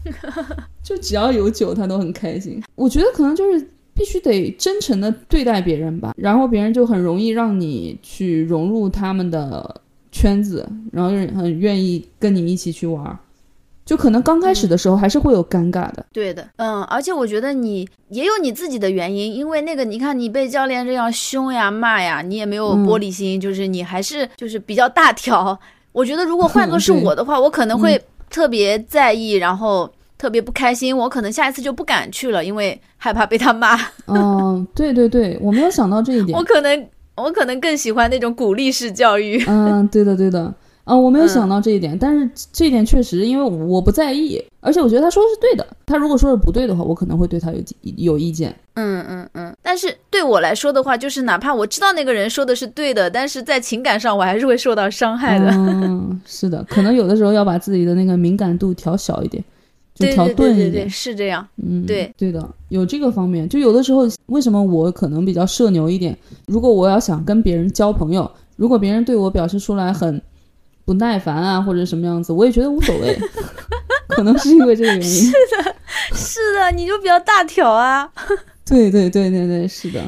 [0.84, 2.62] 就只要有酒，他都很开心。
[2.76, 13.18] 我觉得可能就是必须得真诚的对待别人吧，然后别人就很容易让你去融入他们的圈子，然后很愿意跟你一起去玩儿。
[13.86, 25.60] 就可能刚开始的时候还是会有尴尬的，对的，嗯，而且我觉得你也有你自己的原因，因为那个你看你被教练这样凶呀骂呀，你也没有嗯玻璃心，就是你还是就是比较大条。
[25.92, 33.80] 我觉得如果换作 是我的话，我可能会特别在意，然后特别不开心，我可能下一次就不敢去了，因为害怕被他骂。
[34.08, 36.44] 嗯，对对对，我没有想到这一点我。
[36.44, 39.42] 可能我可能更喜欢那种鼓励式教育。
[39.48, 40.54] 嗯，对的对的，
[40.84, 45.66] 啊、我没有嗯想到这一点，但是这一点确实，因为我不在意，而且我觉得他说的是对的。
[45.86, 47.62] 他如果说是不对的话，我可能会对他有
[47.96, 48.54] 有意见。
[48.74, 55.50] 嗯嗯嗯，但是对我来说的话，就是哪怕我知道那个人说的是对的，但是在情感上我还是会受到伤害的。
[55.52, 59.44] 嗯，是的，可能有的时候要把自己的那个敏感度调小一点，
[60.00, 60.90] 就调对对对对。
[60.90, 61.48] 是这样。
[61.58, 63.48] 嗯，对对的，有这个方面。
[63.48, 66.18] 就有的时候，为什么我可能比较社牛一点？
[66.48, 70.22] 如果我要想跟别人交朋友，如果别人对我表示出来很
[70.86, 73.20] 不耐烦啊，或者什么样子，我也觉得无所谓。
[74.10, 75.32] 可能是因为这个原因。
[76.14, 78.12] 是的，你就比较大条啊。
[78.66, 80.02] 对对对对对，是的。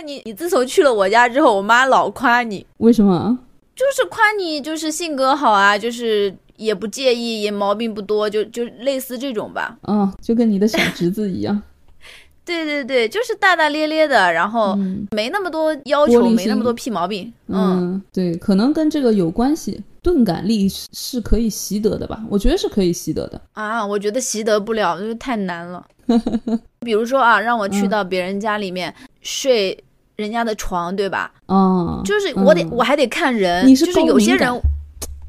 [0.00, 3.38] 你你，你自从去了我家之后，我妈老夸你，为什么？
[3.74, 9.78] 就是夸你就是性格好啊，就是也不介意，也毛病不多，就就类似这种吧。
[9.82, 11.62] 啊，就跟你的小侄子一样。
[12.44, 17.32] 对对对，就是大大咧咧的，然后嗯没那么多要求，没那么多屁毛病。
[17.46, 19.82] 嗯，嗯，对，可能跟这个有关系。
[20.02, 22.24] 钝感力是是可以习得的吧？
[22.30, 23.38] 我觉得是可以习得的。
[23.52, 25.86] 啊，我觉得习得不了，就是太难了。
[26.80, 29.78] 比如说啊，让我去嗯到别人家里面睡
[30.20, 31.32] 人家的床，对吧？
[31.48, 34.60] 嗯，就是我得、嗯我还得看人，你是就是有些人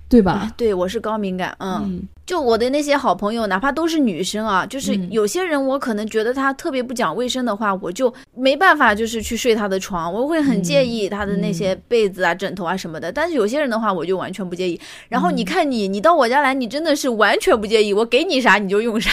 [0.10, 13.10] 对吧啊？，对我是高敏感，嗯，嗯就我的那些好朋友，哪怕都是女生啊，就是嗯有些人我可能觉得她特别不讲卫生的话，我就没办法，就是去睡她的床，我会很介意她的那些被子啊、枕头啊什么的。
[13.10, 14.78] 但是有些人的话，我就完全不介意。
[15.08, 19.12] 然后你看你，你到我家来，你真的是完全不介意，我给你啥你就用啥，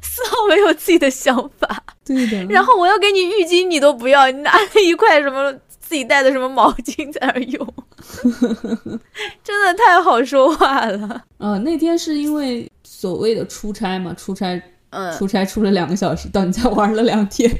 [0.00, 1.81] 丝毫没有自己的想法。
[2.04, 2.44] 对的。
[2.52, 7.74] 然后我要给你浴巾，你都不要，你拿了一块什么自己带的什么毛巾在那儿用，
[9.44, 11.24] 真的太好说话了。
[11.38, 14.60] 啊，那天是因为所谓的出差嘛，出差
[14.90, 17.50] 嗯，出差出了两个小时，到你家玩了两天。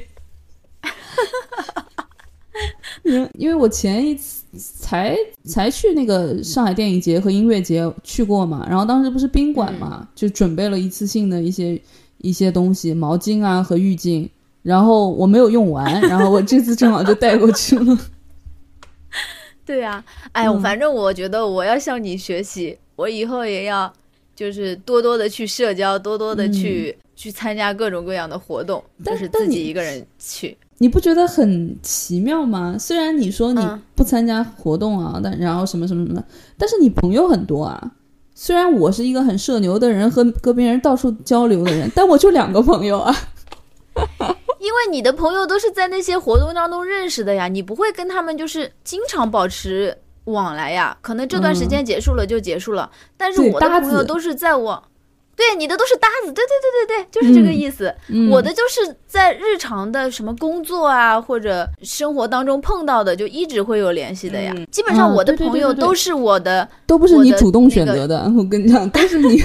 [3.05, 11.81] 因因为我前一次才才去那个上海电影节和音乐节去过嘛，然后当时不是宾馆嘛，就准备了一次性的一些
[12.23, 14.27] 一些东西，毛巾啊和浴巾，
[14.63, 17.99] 然后我没有用完， 然后我这次正好就带过去了。
[19.67, 23.93] 对呀、哎，反正我觉得我要向你学习，我以后也要
[24.35, 30.57] 就是多多的去社交，多多的去、去参加各种各样的活动，但是自己一个人去。
[30.79, 32.77] 你不觉得很奇妙吗？
[32.77, 36.23] 虽然你说你嗯不参加活动啊，但然后什么什么什么，
[36.59, 37.93] 但是你朋友很多啊。
[38.45, 43.15] 虽然我是一个很社牛的人，和跟别人到处交流的人，但我就两个朋友啊。
[44.59, 50.99] 因为你的朋友都是在那些活动当中认识的呀，你不会跟他们就是经常保持往来呀。
[51.01, 54.83] 可能这段时间结束了就结束了，但是我的朋友都是在我，
[55.35, 57.93] 对你的都是搭子，对对对对对，就是这个嗯意思。
[58.09, 64.53] 嗯我的就是在日常的什么工作啊或者生活当中碰到的，就一直会有联系的呀。
[64.57, 69.43] 嗯基本上啊我的朋友都是我的，都不是你主动选择的，我跟你讲， 都是你，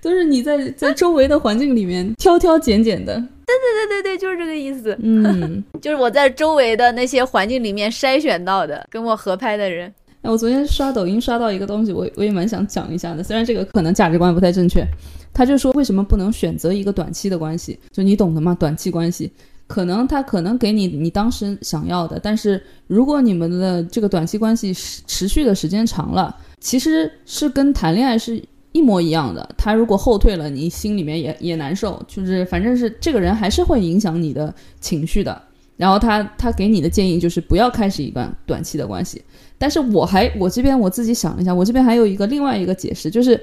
[0.00, 3.14] 都是你在在周围的环境里面挑挑拣拣的。
[3.44, 9.92] 对对对对对，就是这个意思，嗯， 就是我在周围的那些环境里面筛选到的，跟我合拍的人。
[10.22, 13.22] 哎，我昨天刷抖音刷到一个东西，我我也蛮想讲一下的。
[13.22, 14.86] 虽然这个可能价值观不太正确，
[15.32, 17.78] 他就说为什么不能选择一个短期的关系？
[17.90, 19.30] 就你懂的嘛，短期关系，
[19.66, 24.74] 可能他可能给你你当时想要的，但是如果你们的这个短期关系
[25.06, 28.42] 持续的时间长了，其实是跟谈恋爱是
[28.72, 29.48] 一模一样的。
[29.56, 35.40] 他如果后退了，你心里面也也难受，就是反正是这个人还是会影响你的情绪的。
[35.76, 39.20] 然后他他给你的建议就是不要开始一段短期的关系。
[39.58, 43.40] 但是我还我这边我自己想了一下，我这边还有一个另外一个解释，就是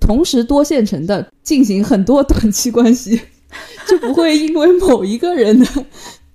[0.00, 3.20] 同时多线程的进行很多短期关系，
[3.86, 5.66] 就不会因为某一个人的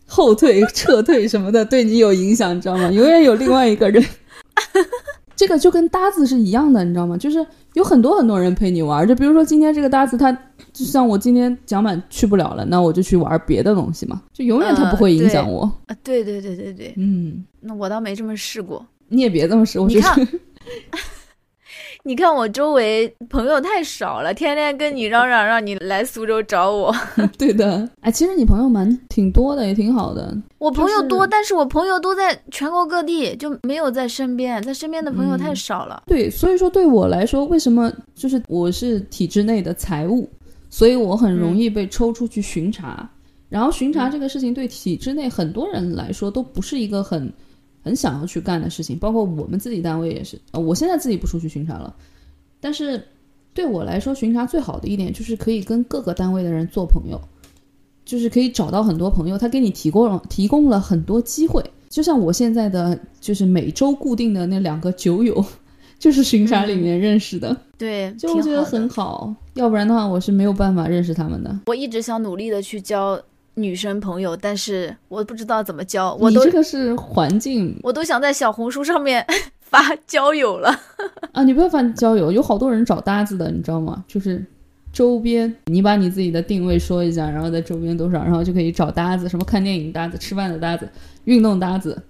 [0.05, 2.91] 后退、撤退什么的对你有影响，你知道吗？
[2.91, 4.03] 永远有另外一个人。
[5.35, 7.17] 这个就跟搭子是一样的，你知道吗？
[7.17, 10.31] 就是有很多很多人陪你玩，就比如说今天这个搭子，他
[10.71, 15.63] 就像我今天讲满去不了了，那我就去玩别的东西嘛，就永远他不会影响我。
[15.87, 18.85] 啊，对对对对对，嗯，那我倒没这么试过。
[19.09, 20.07] 你也别这么试，我觉得
[22.07, 26.95] 你看我周围朋友太少了，天天跟你嚷嚷让你来苏州找我。
[27.35, 27.89] 对的。
[28.01, 30.31] 哎，其实你朋友蛮挺多的，也挺好的。
[30.59, 36.03] 我朋友多，就是但是我朋友都在全国各地，就没有在身边，在身边的朋友太嗯少了。
[36.05, 40.29] 对，所以说对我来说，为什么就是我是体制内的财务，
[40.69, 43.09] 所以我很容易被抽出去巡查。
[43.49, 47.33] 然后巡查这个事情对体制内很多人来说都不是一个很
[47.85, 50.41] 很想要去干的事情，包括我们自己单位也是。
[50.51, 51.95] 呃，我现在自己不出去巡查了，
[52.59, 53.01] 但是
[53.53, 57.21] 对我来说，巡查最好的一点就是可以跟各个单位的人做朋友，
[58.03, 61.63] 就是可以找到很多朋友，他给你提供了提供了很多机会。
[61.87, 65.45] 就像我现在的就是每周固定的那两个酒友，
[65.99, 69.33] 就是巡查里面认识的，对，就我觉得很好。
[69.53, 71.57] 要不然的话，我是没有办法认识他们的。
[71.67, 73.17] 我一直想努力的去交
[73.55, 79.25] 女生朋友，但是我不知道怎么交，我都你这个是环境我都想在小红书上面
[79.59, 80.69] 发交友了。
[81.31, 84.03] 啊，你不要发交友，有好多人找搭子的，你知道吗？
[84.07, 84.45] 就是
[84.93, 90.87] 周边，你把你自己的定位说一下，然后在周边多少，然后就可以找搭子，什么看电影搭子、吃饭的搭子、
[91.23, 92.01] 运动搭子，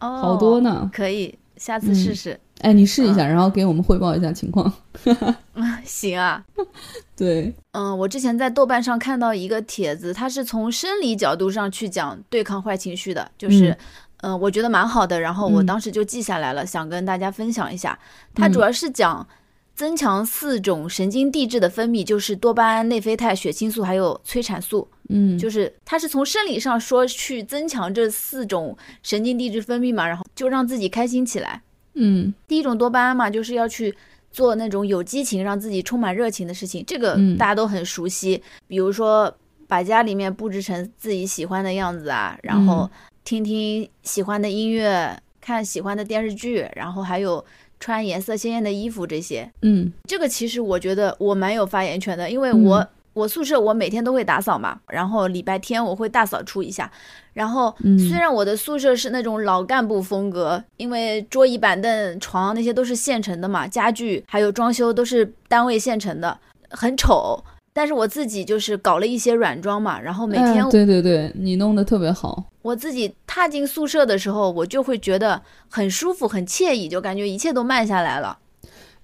[0.00, 0.90] 哦，好多呢。
[0.92, 2.38] 可以，下次试试。
[2.60, 4.72] 哎，你试一下，然后给我们汇报一下情况。
[5.84, 6.42] 行啊，
[7.16, 13.76] 对，嗯，我之前在豆瓣上看到一个帖子，它是从生理角度上去讲对抗坏情绪的，就是，
[14.22, 15.66] 嗯、我觉得蛮好的，然后我嗯。
[15.66, 17.96] 当时就记下来了，想跟大家分享一下。
[18.34, 19.26] 它主要是讲
[19.74, 31.62] 增强四种神经递质的分泌，就是多巴胺、内啡肽、血清素还有催产素，嗯，就是它是从生理上说去增强这四种神经递质分泌嘛，然后就让自己开心起来。
[31.96, 32.32] 嗯。
[32.46, 33.94] 第一种多巴胺嘛，就是要去
[34.30, 37.36] 做那种有激情、让自己充满热情的事情，这个嗯。
[37.36, 38.40] 大家都很熟悉。
[38.68, 39.34] 比如说，
[39.66, 42.66] 把家里面布置成自己喜欢的样子啊，然嗯。
[42.66, 42.90] 后
[43.24, 47.44] 听听喜欢的音乐，看喜欢的电视剧，然后还有
[47.80, 49.50] 穿颜色鲜艳的衣服这些。
[49.62, 49.92] 嗯。
[50.04, 56.90] 这个其实我觉得我蛮有发言权的，因为我、嗯我宿舍我每天都会打扫嘛，然后礼拜天我会大扫除一下。
[57.32, 67.42] 然后嗯虽然我的宿舍是那种老干部风格，因为桌椅板凳、床那些都是现成的嘛，家具还有装修都是单位现成的，很丑。
[67.72, 72.44] 但是我自己就是搞了一些软装嘛，然后每天哎对对对，你弄得特别好。
[72.60, 78.38] 我自己踏进宿舍的时候，我就会觉得很舒服、很惬意，就感觉一切都慢下来了。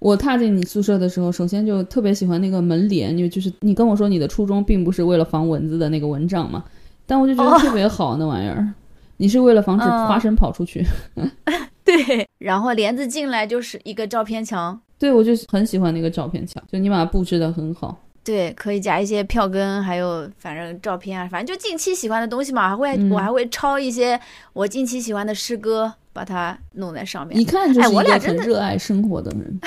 [0.03, 6.61] 我踏进你宿舍的时候，首先就特别喜欢那个门帘，因为就是你跟我说你的初衷并不是为了防蚊子的那个蚊帐嘛，
[7.05, 8.67] 但我就觉得哦特别好、那玩意儿。
[9.15, 10.83] 你是为了防止嗯花生跑出去？
[11.85, 17.97] 对，然后帘子进来就是一个照片墙，对，我就很喜欢那个照片墙，就你把它布置的很好。
[18.25, 24.19] 对，可以夹一些票根，还有反正照片啊，反正就近期喜欢的东西嘛，还会、嗯我还会抄一些
[24.51, 27.39] 我近期喜欢的诗歌，把它弄在上面。
[27.39, 29.59] 一看就是哎一个很热爱生活的人。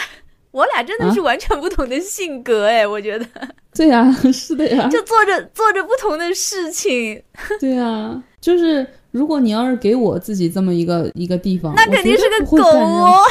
[0.50, 3.26] 我俩真的是完全不同的性格哎，我觉得
[3.74, 7.22] 对呀、 是的呀，就做着做着不同的事情，
[7.60, 13.22] 对呀、就是如果你要是给我自己这么一个一个地方，那肯定是个狗哦。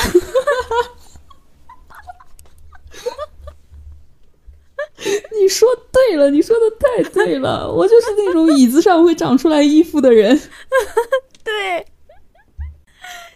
[5.39, 10.39] 你说对了，你说的太对了， 我就是那种椅子上会长出来衣服的人。
[11.43, 11.85] 对，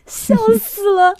[0.05, 1.13] 笑死了。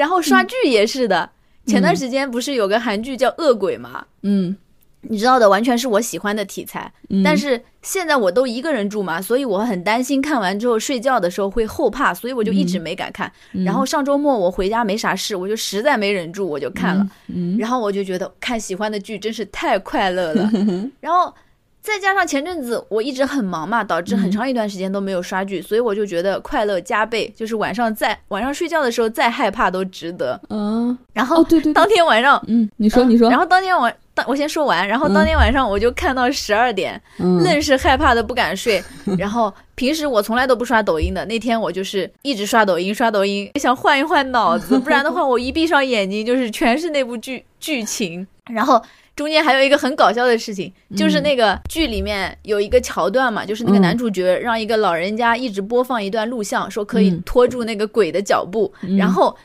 [0.00, 1.28] 然后刷剧也是的，
[1.66, 4.06] 前段时间不是有个韩剧叫《恶鬼》吗？
[4.22, 4.56] 嗯，
[5.02, 6.90] 你知道的，完全是我喜欢的题材。
[7.10, 13.30] 嗯但是现在我都一个人住嘛，所以我很担心看完之后睡觉的时候会后怕，所以我就一直没敢看。
[13.52, 17.06] 嗯然后上周末我回家没啥事，我就实在没忍住，我就看了。
[17.28, 20.50] 嗯然后我就觉得看喜欢的剧真是太快乐了。
[20.98, 21.34] 然后
[21.82, 30.38] 再加上前阵子我一直很忙嘛，导致很嗯长一段时间都没有刷剧，所以我就觉得快乐加倍，就是晚上再晚上睡觉的时候再害怕都值得。
[30.50, 38.82] 嗯，然后哦，对对对当，天晚上，嗯，你说你说，然后当天晚当我先说完，然后当天晚上我就看到十二点，嗯，愣是害怕的不敢睡。
[39.16, 48.26] 然后平时我从来都不刷抖音的，那天我就是一直刷抖音，刷抖音，想换一换脑子，不然的话我一闭上眼睛就是全是那部剧剧情。
[48.52, 48.82] 然后
[49.20, 53.82] 中间还有一个很搞笑的事情，就是那个剧里面有一个桥段嘛，就是那个嗯。
[53.82, 57.22] 男主角让一个老人家一直播放一段录像，说可以嗯。
[57.26, 59.36] 拖住那个鬼的脚步，然后。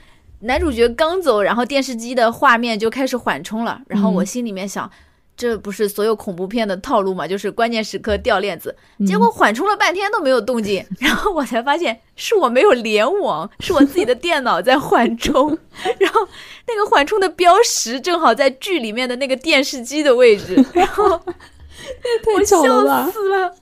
[0.41, 4.25] 男主角刚走，然后电视机的画面就开始缓冲了，然后我嗯。
[4.25, 4.89] 心里面想，
[5.37, 7.27] 这不是所有恐怖片的套路嘛？
[7.27, 15.57] 就是关键时刻掉链子，嗯结果缓冲了半天都没有动静， 然后我才发现是我没有联网，是我自己的电脑在缓冲，
[15.99, 16.27] 然后
[16.67, 23.53] 那个缓冲的标识正好在剧里面的那个电视机的位置， 然后太巧了吧笑，死了。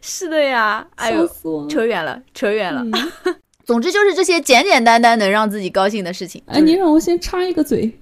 [0.00, 1.66] 是的呀，哎笑呦。
[1.68, 2.82] 扯远了，扯远了。
[2.82, 3.34] 嗯
[3.66, 6.42] 总之就是这些简简单单能让自己高兴的事情。
[6.46, 7.94] 哎，就是你让我先插一个嘴，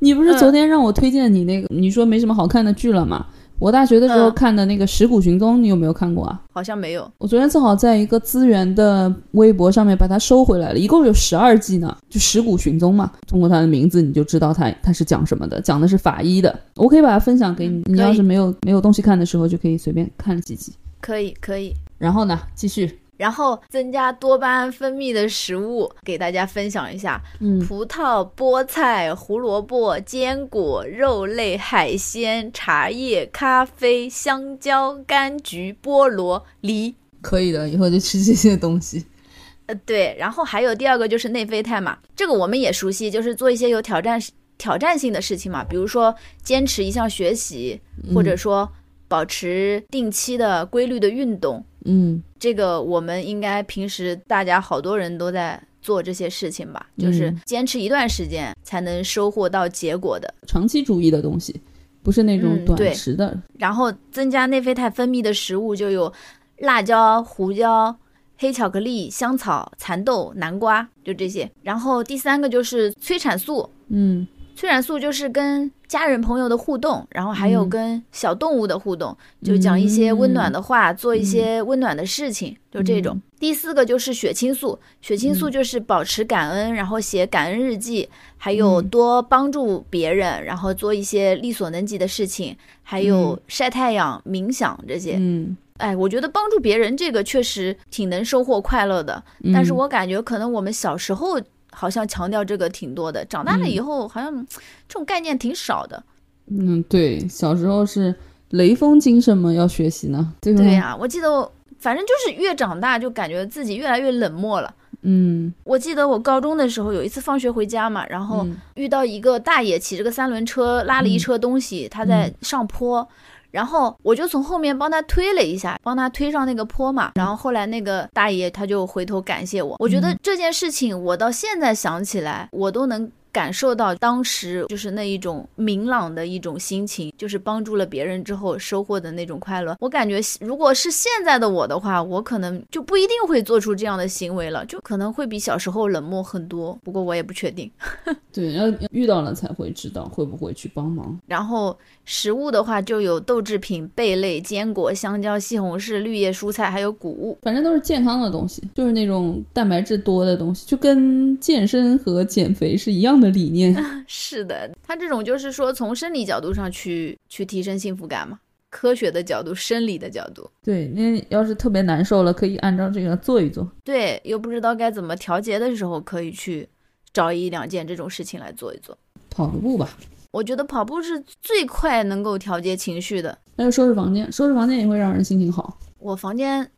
[0.00, 3.26] 你不是嗯昨天让我推荐你那个，你说没什么好看的剧了吗？
[3.60, 6.42] 我大学的时候嗯看的那个《石骨寻踪》，你有没有看过啊？
[6.52, 13.12] 好像没有，我昨天正好在一个资源的微博上面把它收回来了，一共有十二季呢，就《石骨寻踪》嘛。
[13.28, 16.58] 通过它的名字你就知道它它是讲什么的，讲的是法医的。
[16.74, 20.72] 我可以把它分享给你，你要是没有没有东西看的时候，就可以随便看几集。
[21.00, 21.72] 可以可以。
[21.96, 36.94] 然后呢，继续，然后增加多巴胺分泌的食物，给大家分享一下：嗯葡萄、菠菜、胡萝卜、坚果、肉类、海鲜、茶叶、咖啡、香蕉、柑橘、菠萝、梨。
[37.22, 39.06] 可以的，以后就吃这些东西。
[39.64, 44.20] 呃，对，然后还有第二个就是内啡肽嘛，这个我们也熟悉，就是做一些有挑战
[44.58, 47.80] 挑战性的事情嘛，比如说坚持一项学习，
[48.14, 48.70] 或者说
[49.08, 51.64] 保持定期的规律的运动。
[51.84, 60.32] 嗯这个我们应该平时大家好多人都在做这些事情吧，就是嗯坚持一段时间才能收获到结果的。
[60.46, 61.60] 长期主义的东西，
[62.02, 63.38] 不是那种短时的。
[63.58, 66.12] 然后增加内啡肽分泌的食物就有
[66.58, 67.94] 辣椒、胡椒、
[68.38, 71.50] 黑巧克力、香草、蚕豆、南瓜，就这些。
[71.62, 74.26] 然后第三个就是催产素，嗯
[74.56, 77.70] 催产素就是跟家人朋友的互动，然后还有嗯。
[77.70, 83.20] 跟小动物的互动，就讲一些温暖的话，做一些温暖的事情，就这种。
[83.38, 88.88] 第四个就是血清素，血清素就是保持感恩，然后写感恩日记，还有嗯。
[88.88, 95.14] 多帮助别人，然后做一些力所能及的事情，还有晒太阳、冥想这些。
[95.20, 101.40] 嗯，哎，我觉得帮助别人这个确实挺能收获快乐的，嗯但是我感觉可能我们小时候
[101.74, 104.46] 好像强调这个挺多的，长大了以后好像嗯
[104.88, 106.02] 这种概念挺少的。
[106.46, 108.14] 嗯，对，小时候是
[108.50, 110.62] 雷锋精神嘛，要学习呢，对吧？
[110.62, 114.74] 对呀、我记得我反正就是越长大就感觉自己越来越冷漠了。
[115.02, 123.06] 嗯，我记得我高中的时候有一次放学回家嘛，然后嗯遇到一个大爷骑着个三轮车拉了一车东西，他在上坡。
[123.54, 127.12] 然后我就从后面帮他推了一下，帮他推上那个坡嘛。
[127.14, 129.76] 然后后来那个大爷他就回头感谢我。
[129.78, 139.76] 我觉得这件事情，我到现在想起来，我都能感受到当时就是那一种明朗的一种心情，就是帮助了别人之后收获的那种快乐。
[139.80, 146.78] 我感觉如果是现在的我的话，我可能就不一定会做出这样的行为了，就可能会比小时候冷漠很多。
[146.84, 147.68] 不过我也不确定。
[148.32, 151.18] 对，要要遇到了才会知道会不会去帮忙。
[151.26, 157.36] 然后食物的话，就有豆制品、贝类、坚果、香蕉、西红柿、绿叶蔬菜，还有谷物。
[157.42, 163.74] 反正都是健康的东西，就是那种蛋白质多的东西，就跟健身和减肥是一样的理念。
[164.06, 168.38] 是的，他这种就是说从生理角度上去去提升幸福感嘛，
[168.70, 170.50] 科学的角度、生理的角度。
[170.62, 173.70] 对，那要是特别难受了，可以按照这个做一做。
[173.82, 176.68] 对，又不知道该怎么调节的时候，可以去
[177.12, 178.96] 找一两件这种事情来做一做。
[179.30, 179.88] 跑个步吧，
[180.30, 183.36] 我觉得跑步是最快能够调节情绪的。
[183.56, 185.78] 那就收拾房间，收拾房间也会让人心情好。
[185.98, 186.68] 我房间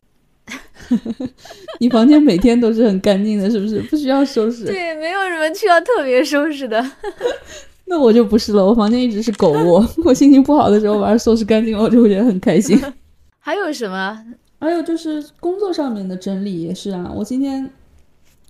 [1.79, 3.79] 你房间每天都是很干净的，是不是？
[3.83, 4.65] 不需要收拾。
[4.65, 6.83] 对没有什么需要特别收拾的。
[7.85, 9.85] 那我就不是了，我房间一直是狗窝。
[10.03, 12.77] 我心情不好的时候，把它收拾干净了，我就会觉得很开心。
[13.39, 14.21] 还有什么？
[14.59, 17.69] 还有就是工作上面的整理也是啊，我今天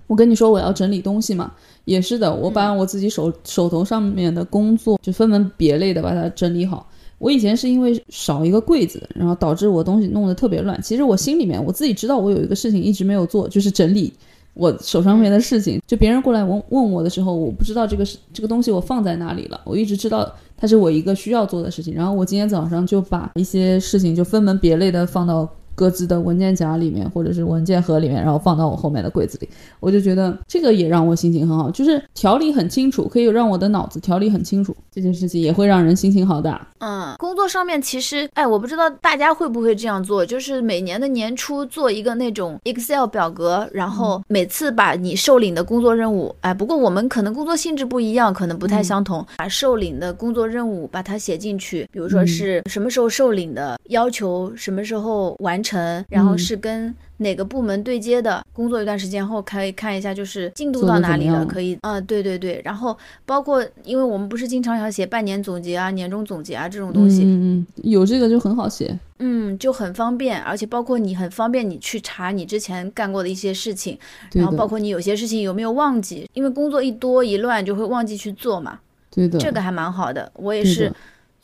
[0.07, 1.51] 我跟你说我要整理东西嘛，
[1.85, 6.89] 也是的，我把我自己手、手头上面的工作就分门别类的把它整理好。
[7.19, 10.79] 我以前是因为少一个柜子，然后导致我东西弄得特别乱。
[10.81, 14.13] 其实我心里面我自己知道我有一个事情一直没有做，就是整理
[14.53, 15.81] 我手上面的事情。
[15.87, 21.93] 就别人过来问问我的时候，我不知道这个是这个东西我放在哪里了，我一直知道它是我一个需要做的事情。
[21.93, 29.47] 然后我今天早上就把一些事情就分门别类的放到各自的文件夹里面，或者是文件盒里面，然后放到我后面的柜子里。
[29.79, 34.75] 我就觉得这个也让我心情很好，就是条理很清楚，可以让我的脑子条理很清楚。
[34.91, 36.59] 这件事情也会让人心情好的。
[36.79, 55.66] 嗯，工作上面其实，哎，我不知道大家会不会这样做，就是每年的年初做一个那种 Excel 表格，然后每次把你受领的工作任务，哎，不过我们可能工作性质不一样，可能不太相同，把受领的工作任务把它写进去，比如说是什么时候受领的，要求什么时候完成，
[56.09, 56.93] 然后是跟。
[57.19, 62.95] 哪个部门对接的，工作一段时间后可以看一下，就是进度到哪里了，可以，嗯，对对对，然后
[63.25, 68.95] 包括，因为我们不是经常要写半年总结啊、年终总结啊这种东西，嗯嗯，有这个就很好写。
[69.17, 73.97] 嗯，就很方便，而且包括你很方便你去查你之前干过的一些事情，
[74.33, 78.77] 然后包括你有些事情有没有忘记，因为工作一多一乱就会忘记去做嘛，
[79.09, 79.39] 对的。
[79.39, 80.95] 这个还蛮好的，我也是的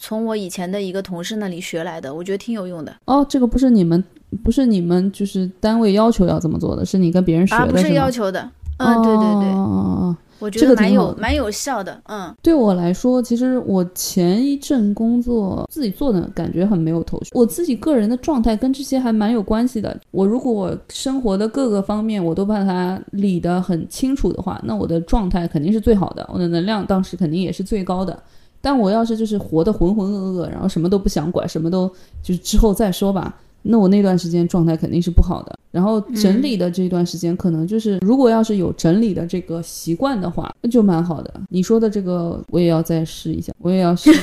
[0.05, 2.93] 从我以前的一个同事那里学来的，我觉得挺有用的。
[3.05, 4.03] 哦，这个不是你们，
[4.43, 8.41] 不是你们就是单位要求要这么做的，是你跟别人学啊，的，不是要求的，
[8.79, 12.35] 嗯，对对对，我觉得蛮有蛮有效的，嗯。
[12.41, 19.97] 对我来说，其实我前一阵工作自己做的感觉很没有头绪，我自己个人的状态跟这些还蛮有关系的。
[20.11, 28.21] 我如果我生活的各个方面我都把它理得很清楚的话，那我的状态肯定是最好的，我的能量当时肯定也是最高的。
[28.65, 31.85] 但我要是就是活得浑浑噩噩，然后什么都不想管，什么都
[32.21, 35.59] 就是之后再说吧，那我那段时间状态肯定是不好的。
[35.69, 41.41] 然后整理的这段时间，可能就是如果要是有整理的这个习惯的话，那就蛮好的。
[41.49, 44.21] 你说的这个，我也要再试一下，我也要试一下，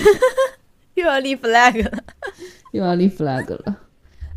[0.96, 1.98] 又要立 flag 了。
[2.72, 3.76] 又要立 flag 了。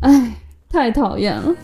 [0.00, 0.38] 哎，
[0.68, 1.54] 太讨厌了。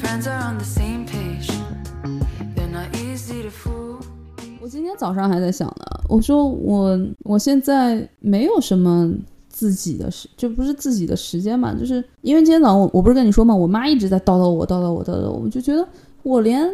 [0.00, 1.50] Friends are on the same page.
[2.54, 3.98] They're not easy to fool.
[4.62, 9.12] 我今天早上还在想呢，我说我我现在没有什么
[9.50, 15.86] 自己的时，就不是自己的时间嘛，就是因为今天早上我我不是跟你说嘛，我妈一直在叨叨我叨叨我叨叨我，我就觉得
[16.22, 16.66] 我连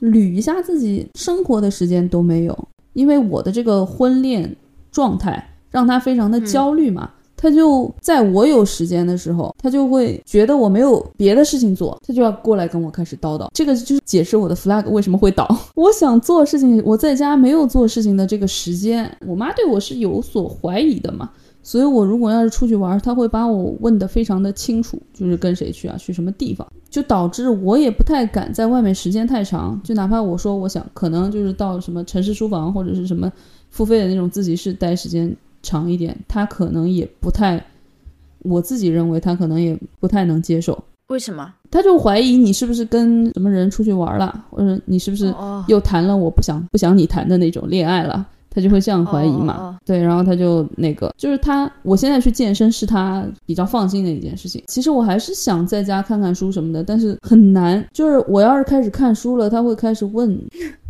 [0.00, 4.54] 捋一下自己生活的时间都没有，因为我的这个婚恋
[4.92, 7.10] 状态让她非常的焦虑嘛。
[7.36, 13.48] 他就在我有时间的时候，他就会觉得我没有别的事情做，他就要过来跟我开始叨叨。
[13.52, 15.46] 这个就是解释我的 flag 为什么会倒。
[15.76, 21.30] 我想做事情，我在家没有做事情的这个时间，我妈对我是有所怀疑的嘛。
[21.62, 29.80] 所以我如果要是出去玩，她会把我问得非常的清楚，就是跟谁去啊，去什么地方，就导致我也不太敢在外面时间太长。
[29.82, 33.32] 就哪怕我说我想，可能就是到什么城市书房或者是什么
[33.68, 35.36] 付费的那种自习室待时间
[35.66, 37.60] 长一点，他可能也不太，
[38.38, 40.82] 我自己认为他可能也不太能接受。
[41.08, 41.52] 为什么？
[41.70, 49.78] 他就怀疑你是不是跟什么人出去玩了，或者你是不是哦，又谈了我不想不想你谈的那种恋爱了，他就会这样怀疑嘛。
[49.84, 54.64] 对，然后他就那个，就是他，我现在去健身是他比较放心的一件事情。
[54.66, 57.86] 其实我还是想在家看看书什么的，但是很难。
[57.92, 60.36] 就是我要是开始看书了，他会开始问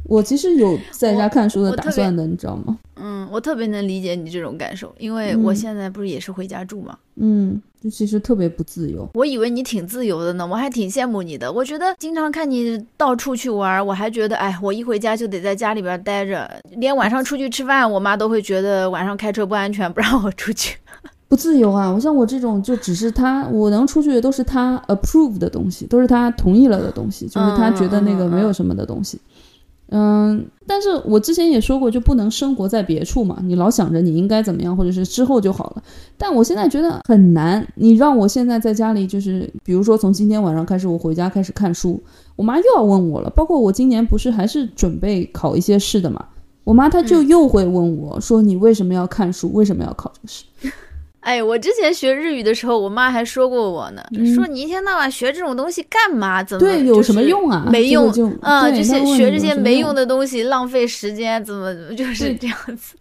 [0.08, 0.22] 我。
[0.22, 2.78] 其实有在家看书的打算的，你知道吗？
[2.96, 6.96] 嗯，我特别能理解你这种感受，因为嗯我现在不是也是回家住嘛。
[7.16, 9.08] 嗯，就其实特别不自由。
[9.14, 11.50] 我以为你挺自由的呢，我还挺羡慕你的。
[11.50, 20.76] 我觉得经常看你到处去玩，我还觉得，哎，我一回家就得在家里边待着，连晚上出去吃饭，我妈都会觉得晚上开车不安全，不让我出去。
[21.28, 21.90] 不自由啊！
[21.90, 29.18] 我像我这种，就只是他，我能出去的都是他 approve 的东西，都是他同意了的东西，就是他觉得那个没有什么的东西。
[29.18, 29.35] 嗯，
[29.88, 33.38] 但是我之前也说过，就不能生活在别处嘛。
[33.42, 35.82] 你老想着你应该怎么样，或者是之后就好了。
[36.18, 37.66] 但我现在觉得很难。
[37.76, 42.02] 你让我现在在家里，就是比如说从今天晚上开始，我回家开始看书，
[42.34, 43.30] 我妈又要问我了。
[43.30, 46.24] 包括我今年不是还是准备考一些试的嘛，
[46.64, 49.52] 我妈她就又会问我说：“你为什么要看书？
[49.52, 50.44] 为什么要考这个试？”
[51.26, 56.40] 哎，我之前学日语的时候，我妈还说过我呢，嗯说你一天到晚学这种东西干嘛？
[56.40, 57.66] 怎么对，有什么用啊？
[57.68, 62.94] 没用这个就啊、这些学这些没用的东西，浪费时间，怎么怎么就是这样子？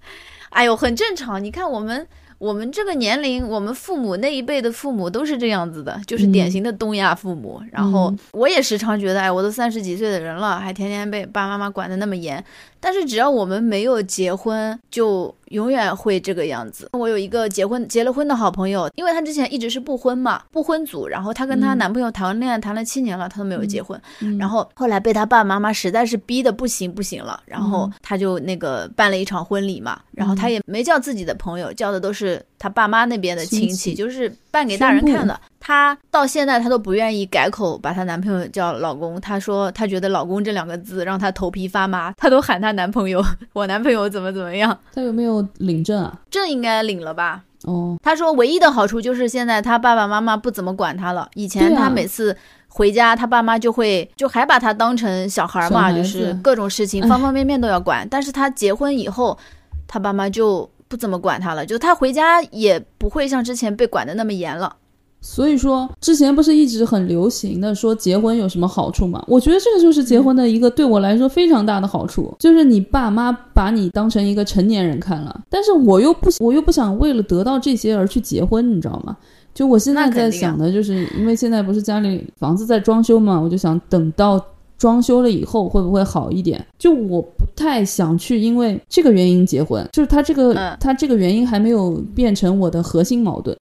[0.49, 1.43] 哎呦，很正常。
[1.43, 2.07] 你看我们，
[2.39, 7.61] 我们这个年龄，我们父母那一辈的父母都是这样子的，就是典型的东亚父母。
[7.71, 12.43] 然后我也时常觉得，哎，我都三十几岁的人了，还天天被爸爸妈妈管的那么严。
[12.79, 16.89] 但是只要我们没有结婚，就永远会这个样子。
[16.93, 21.07] 我有一个结婚结了婚的好朋友，因为她之前一直是不婚嘛，不婚族。
[21.07, 23.99] 然后她跟她男朋友谈恋爱谈了七年了，她都没有结婚。
[24.39, 29.99] 然后后来被她爸爸妈妈实在是逼的不行不行了，然后她就那个办了一场婚礼嘛。
[30.11, 35.39] 然后她也没叫自己的朋友，叫的都是她爸妈那边的亲戚，就是办给大人看的。
[35.65, 39.19] 她到现在她都不愿意改口把她男朋友叫老公。
[39.19, 43.19] 她说她觉得“老公”这两个字让她头皮发麻，她都喊她男朋友，
[43.51, 44.77] 我男朋友怎么怎么样？
[44.93, 46.19] 她有没有领证啊？
[46.29, 47.41] 证应该领了吧？
[47.63, 51.27] 哦，她说唯一的好处就是现在她爸爸妈妈不怎么管她了。
[51.33, 52.37] 以前她每次
[52.67, 58.07] 回家，她爸妈就会就还把她当成小孩嘛，孩就是各种事情 方方面面都要管。
[58.07, 59.35] 但是她结婚以后，
[59.87, 64.75] 她爸妈就不怎么管她了，就她回家也不会像之前被管的那么严了。
[65.25, 69.23] 所以说之前不是一直很流行的说结婚有什么好处吗？
[69.27, 79.17] 我觉得这个就是结婚的一个对我来说非常大的好处，就是你爸妈把你当成一个成年人看了，但是我又不我又不想为了得到这些而去结婚，你知道吗？
[79.51, 84.39] 就我现在在想的就是，因为现在不是家里房子在装修嘛，我就想等到
[84.77, 86.63] 装修了以后会不会好一点？
[86.77, 93.57] 就我不太想去因为这个原因结婚，就是他这个、嗯他这个原因还没有变成我的核心矛盾。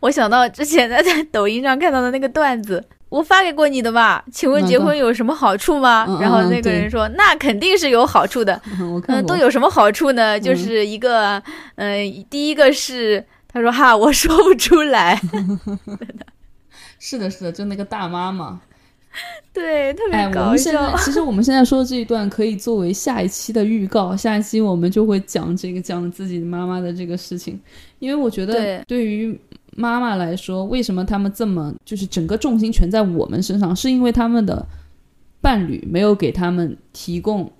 [0.00, 2.84] 我想到之前在在抖音上看到的那个段子。
[3.08, 4.24] 我发给过你的吧？
[4.32, 6.06] 请问结婚有什么好处吗？
[6.08, 8.58] 嗯嗯然后那个人说：“那肯定是有好处的。
[9.06, 10.40] 嗯，都有什么好处呢？
[10.40, 11.42] 就是一个，
[11.76, 13.22] 嗯、第一个是
[13.52, 15.20] 他说哈，我说不出来，
[16.98, 18.62] 是的，是的，就那个大妈嘛。
[19.52, 20.96] 对，特哎，别搞我们现在笑。
[20.98, 27.60] 其实我们现在说的这一段可以作为下一期的预告，下一期我们就会讲这个讲自己妈妈的这个事情，
[27.98, 29.38] 因为我觉得对对于
[29.76, 34.66] 妈妈来说，为什么他们这么就是整个重心全在我们身上，是因为他们的
[35.40, 37.50] 伴侣没有给他们提供。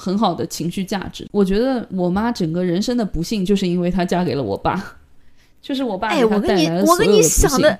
[0.00, 4.80] 很好的情绪价值，我觉得我妈整个人生的不幸，就是因为她嫁给了我爸，
[5.60, 7.78] 就是我爸哎，给她我跟你带来了，我跟你所有的不幸想的，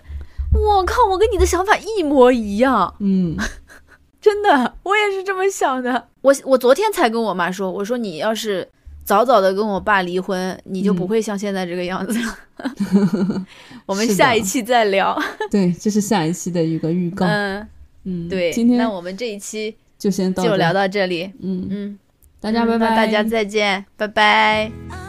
[0.52, 3.36] 我靠，我跟你的想法一模一样，嗯，
[4.20, 6.08] 真的，我也是这么想的。
[6.22, 8.66] 我我昨天才跟我妈说，我说你要是
[9.04, 12.38] 早早的跟我爸离婚，你就不嗯会像现在这个样子了。
[13.86, 15.16] 我们下一期再聊。
[15.50, 17.24] 对，这是下一期的一个预告。
[17.26, 17.68] 嗯，
[18.04, 21.30] 嗯，对，今天那我们这一期就先到就聊到这里。
[21.40, 21.98] 嗯，嗯，
[22.40, 25.07] 大家拜拜，嗯大家再见，拜拜。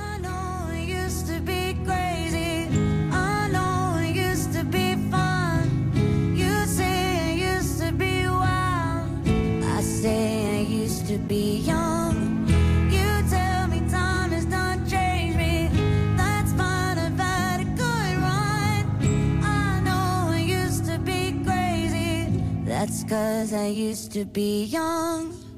[22.79, 25.48] That's cause I used to be young.